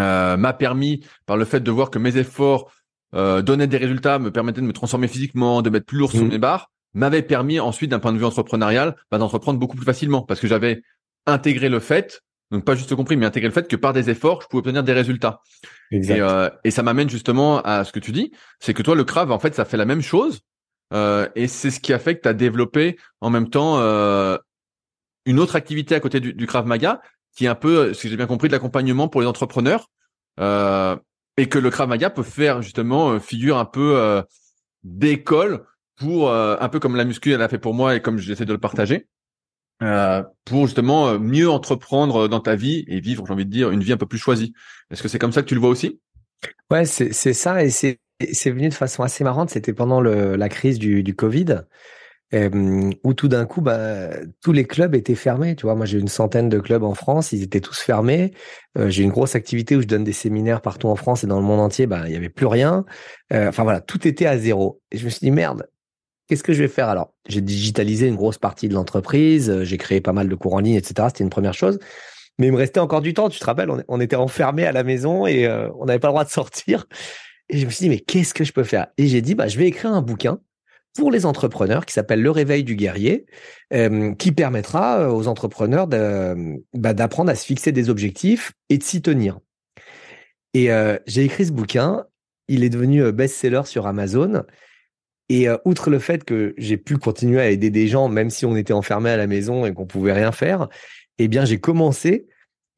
[0.00, 2.72] euh, m'a permis, par le fait de voir que mes efforts
[3.14, 6.24] euh, donnaient des résultats, me permettaient de me transformer physiquement, de mettre plus lourd sur
[6.24, 6.28] mmh.
[6.28, 10.22] mes barres, m'avait permis ensuite, d'un point de vue entrepreneurial, bah, d'entreprendre beaucoup plus facilement
[10.22, 10.82] parce que j'avais
[11.26, 14.42] intégré le fait, donc pas juste compris, mais intégré le fait que par des efforts,
[14.42, 15.40] je pouvais obtenir des résultats.
[15.92, 19.04] Et, euh, et, ça m'amène justement à ce que tu dis, c'est que toi, le
[19.04, 20.40] Crave, en fait, ça fait la même chose.
[20.92, 24.36] Euh, et c'est ce qui a fait que tu as développé en même temps euh,
[25.24, 27.00] une autre activité à côté du, du Krav Maga,
[27.36, 29.90] qui est un peu, si j'ai bien compris, de l'accompagnement pour les entrepreneurs,
[30.38, 30.96] euh,
[31.36, 34.22] et que le Krav Maga peut faire justement euh, figure un peu euh,
[34.84, 35.64] d'école
[35.96, 38.54] pour un peu comme la muscu elle a fait pour moi et comme j'essaie de
[38.54, 39.06] le partager.
[39.78, 43.92] pour justement mieux entreprendre dans ta vie et vivre, j'ai envie de dire, une vie
[43.92, 44.54] un peu plus choisie.
[44.90, 46.00] Est-ce que c'est comme ça que tu le vois aussi?
[46.70, 47.98] Ouais, c'est ça et c'est
[48.50, 49.50] venu de façon assez marrante.
[49.50, 51.64] C'était pendant la crise du Covid
[52.32, 54.10] où tout d'un coup, bah,
[54.42, 55.56] tous les clubs étaient fermés.
[55.56, 58.32] Tu vois, moi j'ai une centaine de clubs en France, ils étaient tous fermés.
[58.78, 61.44] J'ai une grosse activité où je donne des séminaires partout en France et dans le
[61.44, 61.86] monde entier.
[61.86, 62.84] Bah, il y avait plus rien.
[63.32, 64.80] Enfin voilà, tout était à zéro.
[64.92, 65.68] Et je me suis dit merde,
[66.28, 67.12] qu'est-ce que je vais faire alors?
[67.28, 70.76] J'ai digitalisé une grosse partie de l'entreprise, j'ai créé pas mal de cours en ligne,
[70.76, 71.08] etc.
[71.08, 71.78] C'était une première chose.
[72.38, 73.28] Mais il me restait encore du temps.
[73.28, 76.12] Tu te rappelles, on, on était enfermés à la maison et on n'avait pas le
[76.12, 76.86] droit de sortir.
[77.48, 78.86] Et je me suis dit mais qu'est-ce que je peux faire?
[78.96, 80.38] Et j'ai dit bah je vais écrire un bouquin
[80.96, 83.26] pour les entrepreneurs qui s'appelle Le Réveil du guerrier,
[83.72, 89.02] euh, qui permettra aux entrepreneurs bah, d'apprendre à se fixer des objectifs et de s'y
[89.02, 89.38] tenir.
[90.52, 90.68] Et
[91.06, 92.06] j'ai écrit ce bouquin,
[92.48, 94.42] il est devenu best-seller sur Amazon.
[95.28, 98.56] Et outre le fait que j'ai pu continuer à aider des gens, même si on
[98.56, 100.68] était enfermé à la maison et qu'on pouvait rien faire,
[101.18, 102.26] eh bien j'ai commencé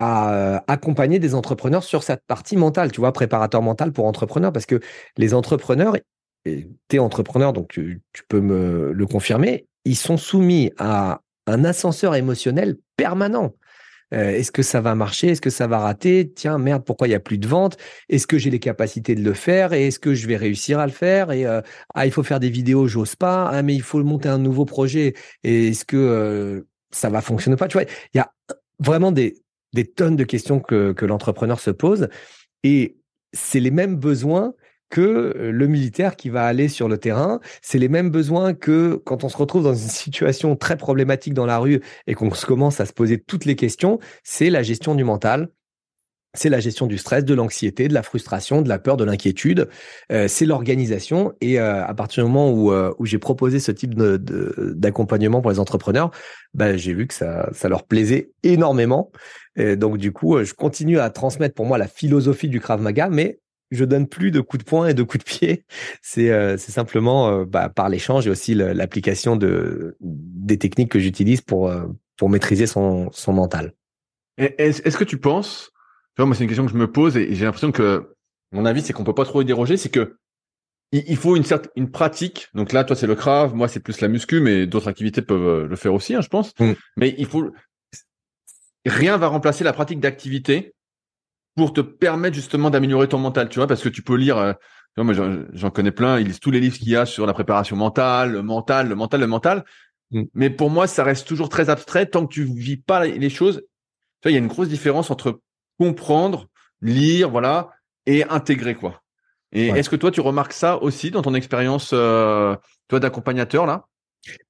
[0.02, 4.52] à euh, accompagner des entrepreneurs sur cette partie mentale, tu vois, préparateur mental pour entrepreneurs,
[4.52, 4.80] parce que
[5.16, 5.96] les entrepreneurs,
[6.44, 12.14] tu es entrepreneur, donc tu, peux me le confirmer, ils sont soumis à un ascenseur
[12.14, 13.54] émotionnel permanent.
[14.14, 15.28] Euh, est-ce que ça va marcher?
[15.28, 16.30] Est-ce que ça va rater?
[16.34, 17.78] Tiens, merde, pourquoi il n'y a plus de vente
[18.10, 20.86] Est-ce que j'ai les capacités de le faire Et est-ce que je vais réussir à
[20.86, 21.32] le faire?
[21.32, 21.62] Et euh,
[21.94, 23.48] ah, il faut faire des vidéos, j'ose pas.
[23.48, 25.14] Ah, mais il faut monter un nouveau projet.
[25.44, 27.68] Et est-ce que ça va fonctionner pas?
[27.68, 28.30] Tu vois, il y a
[28.80, 29.34] vraiment des,
[29.96, 32.08] tonnes de questions que, que l'entrepreneur se pose.
[32.64, 32.98] Et
[33.32, 34.52] c'est les mêmes besoins
[34.92, 37.40] que le militaire qui va aller sur le terrain.
[37.62, 41.46] C'est les mêmes besoins que quand on se retrouve dans une situation très problématique dans
[41.46, 45.02] la rue et qu'on commence à se poser toutes les questions, c'est la gestion du
[45.02, 45.48] mental,
[46.34, 49.70] c'est la gestion du stress, de l'anxiété, de la frustration, de la peur, de l'inquiétude.
[50.10, 51.32] Euh, c'est l'organisation.
[51.40, 55.58] Et euh, à partir du moment où, euh, j'ai proposé ce type d'accompagnement pour les
[55.58, 56.10] entrepreneurs,
[56.52, 59.10] bah, j'ai vu que ça, leur plaisait énormément.
[59.56, 63.38] Donc du coup, je continue à transmettre pour moi la philosophie du Krav Maga, mais
[63.72, 65.64] je donne plus de coups de poing et de coups de pied.
[66.00, 71.72] C'est c'est simplement bah, par l'échange et aussi l'application de des techniques que j'utilise pour
[72.16, 73.72] pour maîtriser son son mental.
[74.38, 75.72] Est-ce que tu penses
[76.18, 78.14] moi, c'est une question que je me pose et j'ai l'impression que
[78.52, 79.76] mon avis, c'est qu'on peut pas trop y déroger.
[79.76, 80.16] C'est que
[80.92, 82.48] il faut une certaine une pratique.
[82.54, 85.64] Donc là, toi, c'est le crave, moi, c'est plus la muscu, mais d'autres activités peuvent
[85.64, 86.52] euh, le faire aussi, hein, je pense.
[86.60, 86.72] Mm.
[86.98, 87.50] Mais il faut
[88.84, 90.74] rien va remplacer la pratique d'activité
[91.54, 94.38] pour te permettre justement d'améliorer ton mental, tu vois, parce que tu peux lire.
[94.38, 94.52] Euh,
[94.96, 95.14] moi,
[95.52, 96.18] j'en connais plein.
[96.18, 98.94] Ils lisent tous les livres qu'il y a sur la préparation mentale, le mental, le
[98.94, 99.64] mental, le mental.
[100.10, 100.22] Mm.
[100.34, 103.62] Mais pour moi, ça reste toujours très abstrait tant que tu vis pas les choses.
[104.20, 105.40] Tu vois, il y a une grosse différence entre
[105.78, 106.46] comprendre,
[106.80, 107.70] lire, voilà,
[108.06, 109.02] et intégrer quoi.
[109.52, 112.56] Et est-ce que toi tu remarques ça aussi dans ton expérience, euh,
[112.88, 113.86] toi d'accompagnateur là?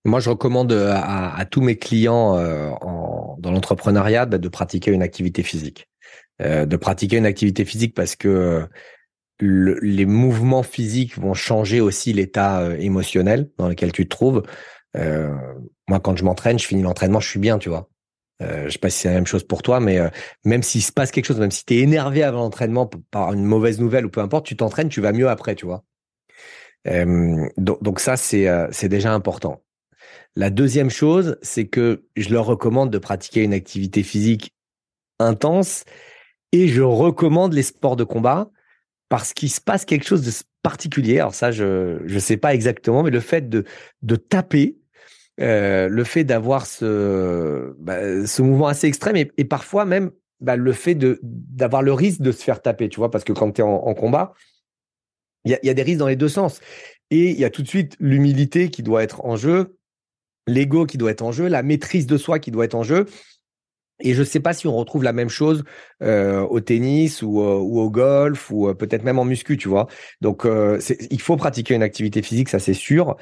[0.05, 4.91] Moi, je recommande euh, à, tous mes clients euh, en, dans l'entrepreneuriat bah, de pratiquer
[4.91, 5.89] une activité physique,
[6.41, 8.67] de pratiquer une activité physique parce que
[9.41, 14.43] les mouvements physiques vont changer aussi l'état émotionnel dans lequel tu te trouves.
[14.95, 17.89] moi, quand je m'entraîne, je finis l'entraînement, je suis bien, tu vois.
[18.43, 20.09] Euh, je sais pas si c'est la même chose pour toi, mais euh,
[20.45, 23.45] même s'il se passe quelque chose, même si tu es énervé avant l'entraînement par une
[23.45, 25.85] mauvaise nouvelle ou peu importe, tu t'entraînes, tu vas mieux après, tu vois.
[26.89, 29.63] Euh, donc, donc, ça, c'est c'est déjà important.
[30.35, 34.55] La deuxième chose, c'est que je leur recommande de pratiquer une activité physique
[35.19, 35.85] intense
[36.53, 38.51] et je recommande les sports de combat
[39.09, 40.31] parce qu'il se passe quelque chose de
[40.63, 41.19] particulier.
[41.19, 43.65] Alors ça, je je sais pas exactement, mais le fait de
[44.03, 44.77] de taper
[45.41, 50.73] euh, le fait d'avoir ce, bah, ce mouvement assez extrême et, parfois même bah, le
[50.73, 53.65] fait d'avoir le risque de se faire taper, tu vois, parce que quand tu es
[53.65, 54.35] en, combat,
[55.45, 56.61] il y a, des risques dans les deux sens.
[57.11, 59.77] Et il y a tout de suite l'humilité qui doit être en jeu,
[60.47, 63.07] l'ego qui doit être en jeu, la maîtrise de soi qui doit être en jeu.
[64.03, 65.65] Et je ne sais pas si on retrouve la même chose
[66.03, 69.87] euh, au tennis ou, euh, ou, au golf ou peut-être même en muscu, tu vois.
[70.21, 70.47] Donc,
[71.11, 73.17] il faut pratiquer une activité physique, ça c'est sûr.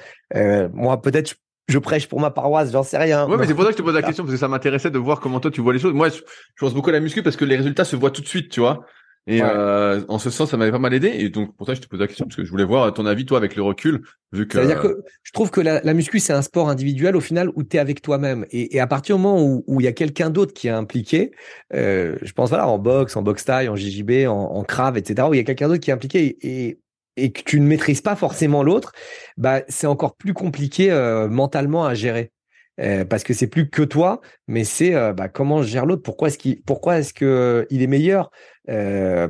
[0.72, 1.36] moi, peut-être
[1.70, 3.28] je prêche pour ma paroisse, j'en sais rien.
[3.28, 4.90] Ouais, mais c'est pour ça que je te pose la question parce que ça m'intéressait
[4.90, 5.94] de voir comment toi tu vois les choses.
[5.94, 6.20] Moi, je,
[6.58, 8.60] pense beaucoup à la muscu parce que les résultats se voient tout de suite, tu
[8.60, 8.84] vois.
[9.26, 11.08] Et euh, en ce sens, ça m'avait pas mal aidé.
[11.08, 13.06] Et donc pour ça, je te pose la question parce que je voulais voir ton
[13.06, 14.02] avis toi avec le recul,
[14.32, 14.58] vu que.
[14.58, 17.76] C'est-à-dire que je trouve que la, muscu c'est un sport individuel au final où tu
[17.76, 18.46] es avec toi-même.
[18.50, 21.32] Et, à partir du moment où il y a quelqu'un d'autre qui est impliqué,
[21.74, 25.28] euh, je pense voilà en boxe, en boxe taille, en JJB, en, en crave, etc.
[25.28, 26.80] Où il y a quelqu'un d'autre qui est impliqué et
[27.16, 28.92] et que tu ne maîtrises pas forcément l'autre,
[29.36, 32.32] bah, c'est encore plus compliqué euh, mentalement à gérer.
[32.80, 36.02] Euh, parce que c'est plus que toi, mais c'est euh, bah, comment je gère l'autre.
[36.02, 38.30] Pourquoi est-ce qu'il, pourquoi est-ce que il est meilleur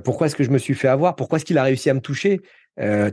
[0.04, 2.00] Pourquoi est-ce que je me suis fait avoir Pourquoi est-ce qu'il a réussi à me
[2.00, 2.40] toucher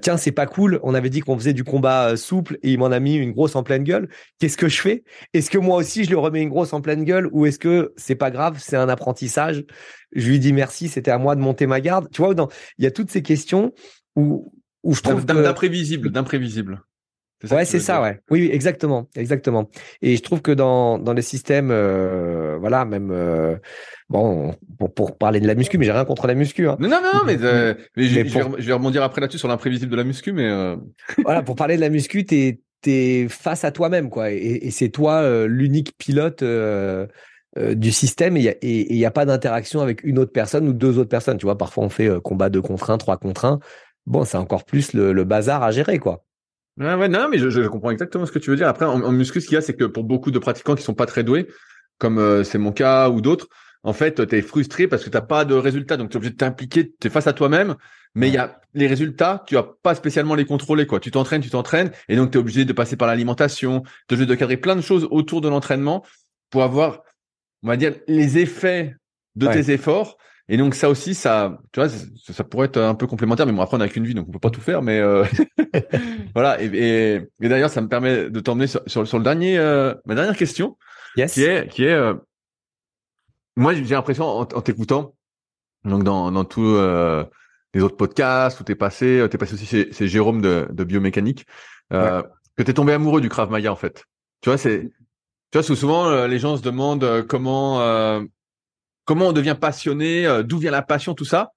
[0.01, 0.79] Tiens, c'est pas cool.
[0.83, 3.55] On avait dit qu'on faisait du combat souple et il m'en a mis une grosse
[3.55, 4.07] en pleine gueule.
[4.39, 5.03] Qu'est-ce que je fais?
[5.33, 7.93] Est-ce que moi aussi je lui remets une grosse en pleine gueule ou est-ce que
[7.97, 9.65] c'est pas grave C'est un apprentissage?
[10.13, 10.87] Je lui dis merci.
[10.87, 12.07] C'était à moi de monter ma garde.
[12.11, 12.33] Tu vois,
[12.77, 13.73] il y a toutes ces questions
[14.15, 14.53] où
[14.83, 16.81] où je trouve d'imprévisible, d'imprévisible.
[17.51, 18.19] Ouais, c'est ça, ouais.
[18.31, 19.69] Oui, exactement, exactement.
[20.01, 23.57] Et je trouve que dans dans les systèmes, euh, voilà, même euh,
[24.09, 26.67] bon, pour, pour parler de la muscu, mais j'ai rien contre la muscu.
[26.67, 26.77] Hein.
[26.79, 30.03] Non, non, non, mais, euh, mais, je, vais rebondir après là-dessus sur l'imprévisible de la
[30.03, 30.49] muscu, mais
[31.23, 34.89] voilà, pour parler de la muscu, t'es t'es face à toi-même, quoi, et, et c'est
[34.89, 36.43] toi l'unique pilote.
[36.43, 40.99] du système et il n'y a, a, pas d'interaction avec une autre personne ou deux
[40.99, 41.37] autres personnes.
[41.37, 43.59] Tu vois, parfois on fait combat deux contre un, trois contre un
[44.07, 46.23] bon, c'est encore plus le, bazar à gérer, quoi.
[46.77, 48.67] Ouais, ouais, non, mais je, je, comprends exactement ce que tu veux dire.
[48.67, 50.83] Après, en, en muscu, ce qu'il y a, c'est que pour beaucoup de pratiquants qui
[50.83, 51.47] sont pas très doués,
[51.97, 53.47] comme euh, c'est mon cas ou d'autres,
[53.83, 55.97] en fait, tu es frustré parce que tu pas de résultats.
[55.97, 57.75] Donc, tu es obligé de t'impliquer, tu es face à toi-même.
[58.15, 60.85] Mais il y a les résultats, tu vas pas spécialement les contrôler.
[60.85, 60.99] quoi.
[60.99, 61.91] Tu t'entraînes, tu t'entraînes.
[62.09, 65.07] Et donc, tu es obligé de passer par l'alimentation, de, de cadrer plein de choses
[65.09, 66.03] autour de l'entraînement
[66.49, 67.01] pour avoir,
[67.63, 68.95] on va dire, les effets
[69.35, 70.17] de tes efforts.
[70.49, 73.61] Et donc ça aussi, ça, tu vois, ça, pourrait être un peu complémentaire, mais bon
[73.61, 74.81] après on n'a qu'une vie, donc on peut pas tout faire.
[74.81, 75.25] Mais euh...
[76.33, 76.61] voilà.
[76.61, 80.15] Et, et, et d'ailleurs, ça me permet de t'emmener sur, sur, le dernier, euh, ma
[80.15, 80.77] dernière question,
[81.15, 81.33] yes.
[81.33, 82.13] qui est, qui est, euh,
[83.55, 85.15] moi j'ai l'impression en, t'écoutant,
[85.83, 87.23] donc dans dans tous euh,
[87.73, 91.45] les autres podcasts où t'es passé, t'es passé aussi chez, chez Jérôme de, de biomécanique,
[91.93, 92.27] euh, ouais.
[92.55, 94.05] que t'es tombé amoureux du Krav Maga en fait.
[94.41, 94.91] Tu vois, c'est,
[95.51, 98.21] tu vois, souvent les gens se demandent comment
[99.07, 101.53] comment on devient passionné, euh, d'où vient la passion, tout ça.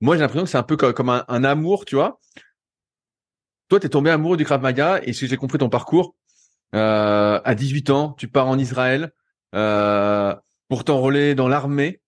[0.00, 2.18] Moi, j'ai l'impression que c'est un peu comme, un, amour, tu vois.
[3.68, 6.16] Toi, tu es tombé amoureux du Krav Maga et si j'ai compris ton parcours,
[6.74, 9.12] euh, à 18 ans, tu pars en Israël
[9.54, 10.34] euh,
[10.68, 12.00] pour t'enrôler dans l'armée,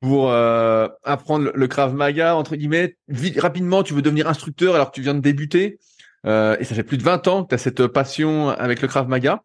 [0.00, 2.96] pour apprendre le, Krav Maga, entre guillemets.
[3.38, 5.78] rapidement, tu veux devenir instructeur alors que tu viens de débuter.
[6.26, 9.08] et ça fait plus de 20 ans que tu as cette passion avec le Krav
[9.08, 9.42] Maga.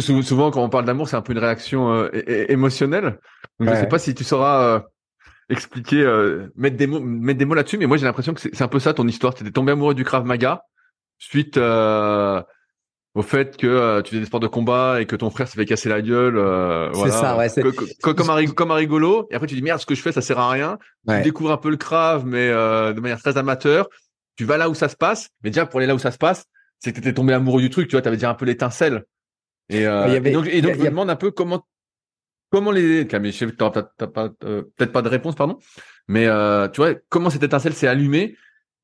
[0.00, 2.10] Souvent, quand on parle d'amour, c'est un peu une réaction euh,
[2.48, 3.18] émotionnelle.
[3.58, 4.80] Donc, je sais pas si tu sauras euh,
[5.48, 7.78] expliquer, euh, mettre des mots, mettre des mots là-dessus.
[7.78, 9.34] Mais moi, j'ai l'impression que c'est un peu ça ton histoire.
[9.34, 10.62] Tu étais tombé amoureux du Krav Maga
[11.18, 15.56] suite au fait que tu faisais des sports de combat et que ton frère s'est
[15.56, 16.36] fait casser la gueule.
[16.94, 17.48] c'est ça, ouais.
[18.02, 19.26] comme, un, comme un rigolo.
[19.30, 20.78] Et après, tu dis merde, ce que je fais, ça sert à rien.
[21.08, 23.88] Tu découvres un peu le Krav, mais de manière très amateur.
[24.36, 25.28] Tu vas là où ça se passe.
[25.42, 26.44] Mais déjà, pour aller là où ça se passe,
[26.78, 27.88] c'est que tu étais tombé amoureux du truc.
[27.88, 29.04] Tu vois, tu avais déjà un peu l'étincelle.
[29.70, 31.64] Et, euh, donc, et donc je me demande un peu comment
[32.50, 33.72] comment les mais je sais que pas
[34.44, 35.58] euh, peut-être pas de réponse pardon.
[36.08, 38.36] Mais euh, tu vois comment cette étincelle s'est allumée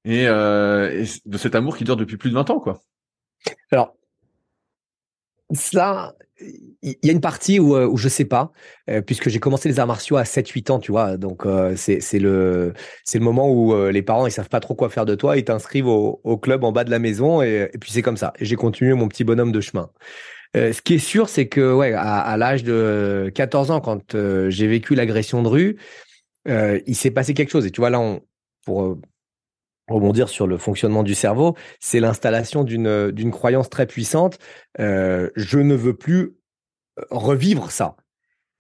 [0.05, 2.81] et, de cet amour qui dure depuis plus de 20 ans quoi.
[3.73, 3.97] Alors
[5.53, 8.53] ça il y a une partie où, où je sais pas
[9.07, 11.17] puisque j'ai commencé les arts martiaux à 7 8 ans tu vois.
[11.17, 12.75] Donc c'est c'est le
[13.13, 15.37] le moment où les parents ils savent pas trop quoi faire de toi.
[15.37, 18.17] Ils t'inscrivent au, au, club en bas de la maison et, et puis c'est comme
[18.17, 18.33] ça.
[18.41, 19.91] J'ai continué mon petit bonhomme de chemin
[20.57, 24.67] euh, ce qui est sûr, c'est que à, l'âge de 14 ans, quand euh, j'ai
[24.67, 25.77] vécu l'agression de rue,
[26.49, 27.67] euh, il s'est passé quelque chose.
[27.67, 28.21] Et tu vois, là,
[28.65, 28.97] pour
[29.89, 34.39] rebondir sur le fonctionnement du cerveau, c'est l'installation d'une d'une croyance très puissante.
[34.79, 36.37] je ne veux plus
[37.11, 37.97] revivre ça.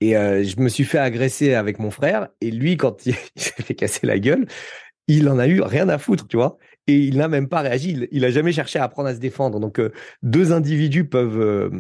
[0.00, 2.28] Et je me suis fait agresser avec mon frère.
[2.40, 4.46] Et lui, quand il s'est fait casser la gueule,
[5.08, 8.08] il en a eu rien à foutre, tu vois et il n'a même pas réagi.
[8.12, 9.60] Il, n'a jamais cherché à apprendre à se défendre.
[9.60, 11.70] Donc, euh, deux individus peuvent euh,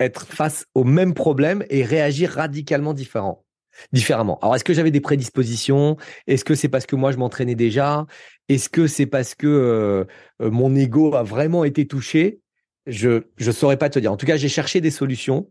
[0.00, 3.44] être face au même problème et réagir radicalement différent,
[3.92, 4.38] différemment.
[4.42, 5.96] Alors, est-ce que j'avais des prédispositions?
[6.26, 8.06] Est-ce que c'est parce que moi je m'entraînais déjà?
[8.48, 10.04] Est-ce que c'est parce que euh,
[10.50, 12.40] mon ego a vraiment été touché?
[12.86, 14.12] Je je saurais pas te dire.
[14.12, 15.48] En tout cas, j'ai cherché des solutions.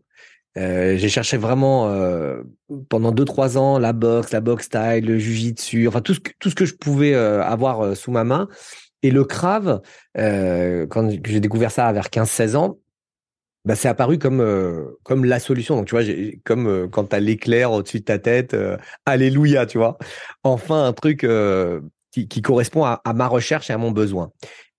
[0.54, 1.90] j'ai cherché vraiment
[2.90, 6.30] pendant deux trois ans la boxe, la boxe style, le jujitsu, enfin tout ce que,
[6.38, 8.48] tout ce que je pouvais avoir sous ma main.
[9.02, 9.80] Et le Krav,
[10.16, 12.78] euh, quand j'ai découvert ça vers 15-16 ans,
[13.64, 15.76] bah, c'est apparu comme euh, comme la solution.
[15.76, 16.04] Donc tu vois,
[16.44, 18.56] comme euh, quand tu as l'éclair au-dessus de ta tête,
[19.06, 19.98] alléluia, tu vois.
[20.44, 21.26] Enfin un truc
[22.12, 24.32] qui, qui, correspond à, à, ma recherche et à mon besoin.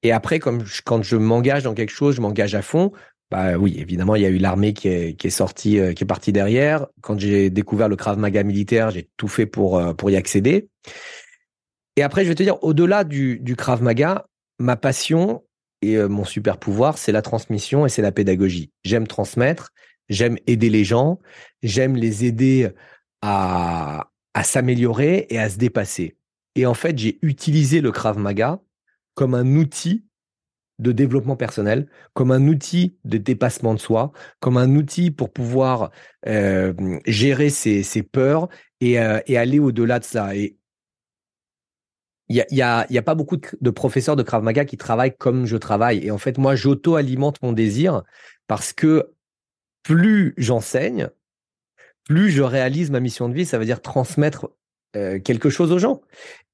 [0.03, 2.91] Et après, comme quand je m'engage dans quelque chose, je m'engage à fond.
[3.31, 6.07] Bah oui, évidemment, il y a eu l'armée qui est qui est sortie, qui est
[6.07, 6.87] partie derrière.
[7.01, 10.69] Quand j'ai découvert le Krav Maga militaire, j'ai tout fait pour pour y accéder.
[11.95, 14.25] Et après, je vais te dire, au-delà du, du Krav Maga,
[14.59, 15.43] ma passion
[15.81, 18.71] et euh, mon super pouvoir, c'est la transmission et c'est la pédagogie.
[18.83, 19.71] J'aime transmettre,
[20.09, 21.19] j'aime aider les gens,
[21.61, 22.69] j'aime les aider
[23.21, 26.17] à, à s'améliorer et à se dépasser.
[26.55, 28.59] Et en fait, j'ai utilisé le Krav Maga
[29.13, 30.05] comme un outil
[30.79, 35.91] de développement personnel, comme un outil de dépassement de soi, comme un outil pour pouvoir
[36.27, 36.73] euh,
[37.05, 38.49] gérer ses, ses peurs
[38.81, 40.35] et, euh, et aller au-delà de ça.
[40.35, 40.57] Et
[42.33, 46.05] il y a, pas beaucoup de, professeurs de Krav Maga qui travaillent comme je travaille.
[46.05, 48.03] Et en fait, moi, j'auto-alimente mon désir
[48.47, 49.11] parce que
[49.83, 51.09] plus j'enseigne,
[52.05, 53.45] plus je réalise ma mission de vie.
[53.45, 54.49] Ça veut dire transmettre
[54.95, 56.01] euh, quelque chose aux gens.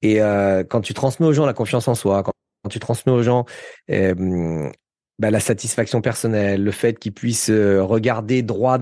[0.02, 2.32] Et euh, quand tu transmets aux gens la confiance en soi, quand,
[2.68, 3.46] tu transmets aux gens
[3.88, 8.78] bah, la satisfaction personnelle, le fait qu'ils puissent euh, regarder droit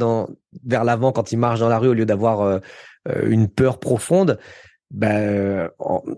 [0.64, 2.61] vers l'avant quand ils marchent dans la rue au lieu d'avoir
[3.22, 4.38] une peur profonde,
[4.91, 5.70] ben,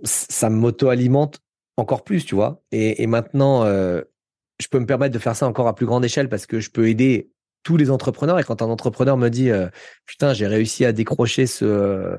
[0.04, 1.40] ça m'auto-alimente
[1.76, 2.62] encore plus, tu vois.
[2.72, 4.02] Et, maintenant, euh,
[4.60, 6.70] je peux me permettre de faire ça encore à plus grande échelle parce que je
[6.70, 7.30] peux aider
[7.62, 8.38] tous les entrepreneurs.
[8.38, 9.68] Et quand un entrepreneur me dit, euh,
[10.06, 12.18] putain, j'ai réussi à décrocher ce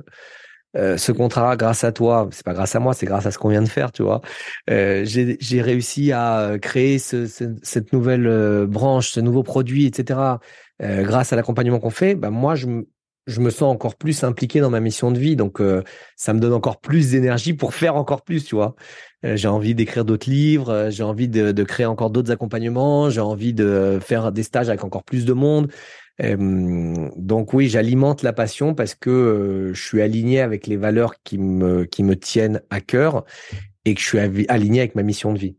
[0.78, 3.38] euh, ce contrat grâce à toi, c'est pas grâce à moi, c'est grâce à ce
[3.38, 4.22] qu'on vient de faire, tu vois.
[4.70, 7.28] Euh, j'ai réussi à créer ce,
[7.62, 10.20] cette nouvelle euh, branche, ce nouveau produit, etc.
[10.82, 12.68] Euh, grâce à l'accompagnement qu'on fait, bah moi je,
[13.28, 15.84] je me sens encore plus impliqué dans ma mission de vie, donc euh,
[16.16, 18.76] ça me donne encore plus d'énergie pour faire encore plus, tu vois.
[19.24, 23.54] j'ai envie d'écrire d'autres livres, j'ai envie de, de, créer encore d'autres accompagnements, j'ai envie
[23.54, 25.70] de faire des stages avec encore plus de monde
[26.20, 31.86] donc oui, j'alimente la passion parce que je suis aligné avec les valeurs qui me,
[31.86, 33.26] qui me tiennent à cœur
[33.86, 35.58] et que je suis aligné avec ma mission de vie.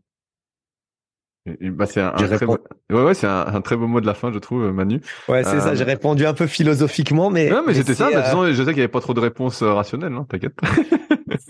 [1.45, 2.57] Bah c'est un, très beau...
[2.89, 5.01] ouais, ouais, un, très beau mot de la fin, je trouve, Manu.
[5.27, 5.75] Ouais, c'est ça.
[5.75, 7.49] J'ai répondu un peu philosophiquement, mais.
[7.49, 8.07] Non, mais, c'était ça.
[8.07, 10.57] De toute façon, je sais qu'il n'y avait pas trop de réponses rationnelles, hein, t'inquiète.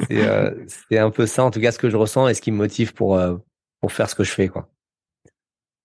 [0.89, 2.58] c'est un peu ça, en tout cas, ce que je ressens et ce qui me
[2.58, 3.22] motive pour
[3.82, 4.70] pour faire ce que je fais, quoi.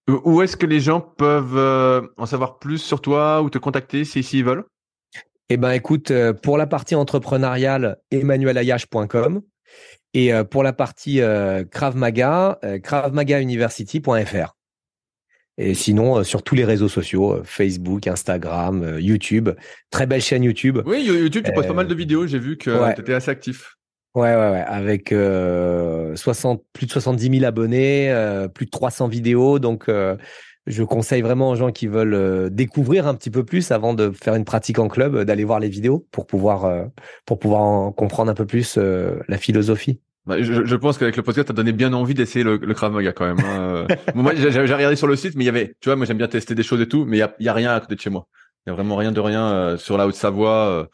[0.09, 4.05] Où est-ce que les gens peuvent euh, en savoir plus sur toi ou te contacter
[4.05, 4.65] s'ils si, veulent?
[5.51, 9.43] Eh ben, écoute, euh, pour la partie entrepreneuriale, emmanuelayache.com
[10.15, 11.21] et euh, pour la partie
[11.71, 14.55] Krav Maga, kravmagauniversity.fr.
[15.61, 19.51] Et sinon, sur tous les réseaux sociaux, Facebook, Instagram, YouTube,
[19.91, 20.79] très belle chaîne YouTube.
[20.87, 22.29] Oui, YouTube, tu postes pas mal de vidéos.
[22.29, 23.79] J'ai vu que tu étais assez actif.
[24.15, 29.07] Ouais, ouais, ouais, avec euh, 60, plus de 70 000 abonnés, euh, plus de 300
[29.07, 29.59] vidéos.
[29.59, 30.17] Donc, euh,
[30.69, 34.11] je conseille vraiment aux gens qui veulent euh, découvrir un petit peu plus avant de
[34.11, 36.87] faire une pratique en club, d'aller voir les vidéos pour pouvoir,
[37.27, 40.01] pour pouvoir en comprendre un peu plus la philosophie.
[40.27, 42.93] Bah, je, je, pense qu'avec le podcast, t'as donné bien envie d'essayer le, le Krav
[42.93, 43.45] Maga quand même.
[43.47, 43.87] Hein.
[44.15, 46.29] moi, j'ai regardé sur le site, mais il y avait, tu vois, moi j'aime bien
[46.29, 48.01] tester des choses et tout, mais il y a, y a, rien à côté de
[48.01, 48.27] chez moi.
[48.67, 50.87] Il y a vraiment rien de rien sur la Haute-Savoie.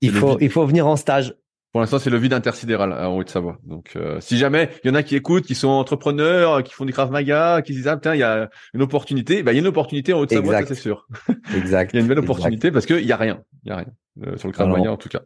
[0.00, 1.34] il faut, il faut venir en stage.
[1.72, 3.58] Pour l'instant, c'est le vide intersidéral en Haute-Savoie.
[3.64, 6.84] Donc, euh, si jamais il y en a qui écoutent, qui sont entrepreneurs, qui font
[6.84, 9.54] du Krav Maga, qui se disent ah putain, il y a une opportunité, bah il
[9.54, 11.06] y a une opportunité en Haute-Savoie, c'est sûr.
[11.56, 11.92] Exact.
[11.92, 13.86] il y a une belle opportunité parce qu'il y a rien, il y a rien
[14.26, 15.20] euh, sur le Krav Maga en tout cas.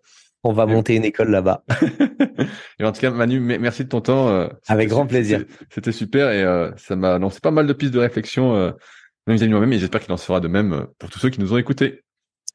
[0.46, 1.64] On va monter une école là-bas.
[2.78, 4.28] et en tout cas, Manu, merci de ton temps.
[4.28, 5.42] Euh, Avec grand plaisir.
[5.70, 8.52] C'était super et ça m'a lancé pas mal de pistes de réflexion,
[9.26, 11.54] même vis-à-vis moi-même, et j'espère qu'il en sera de même pour tous ceux qui nous
[11.54, 12.02] ont écoutés.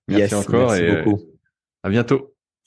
[0.08, 1.20] Merci encore merci et beaucoup.
[1.82, 2.29] à bientôt.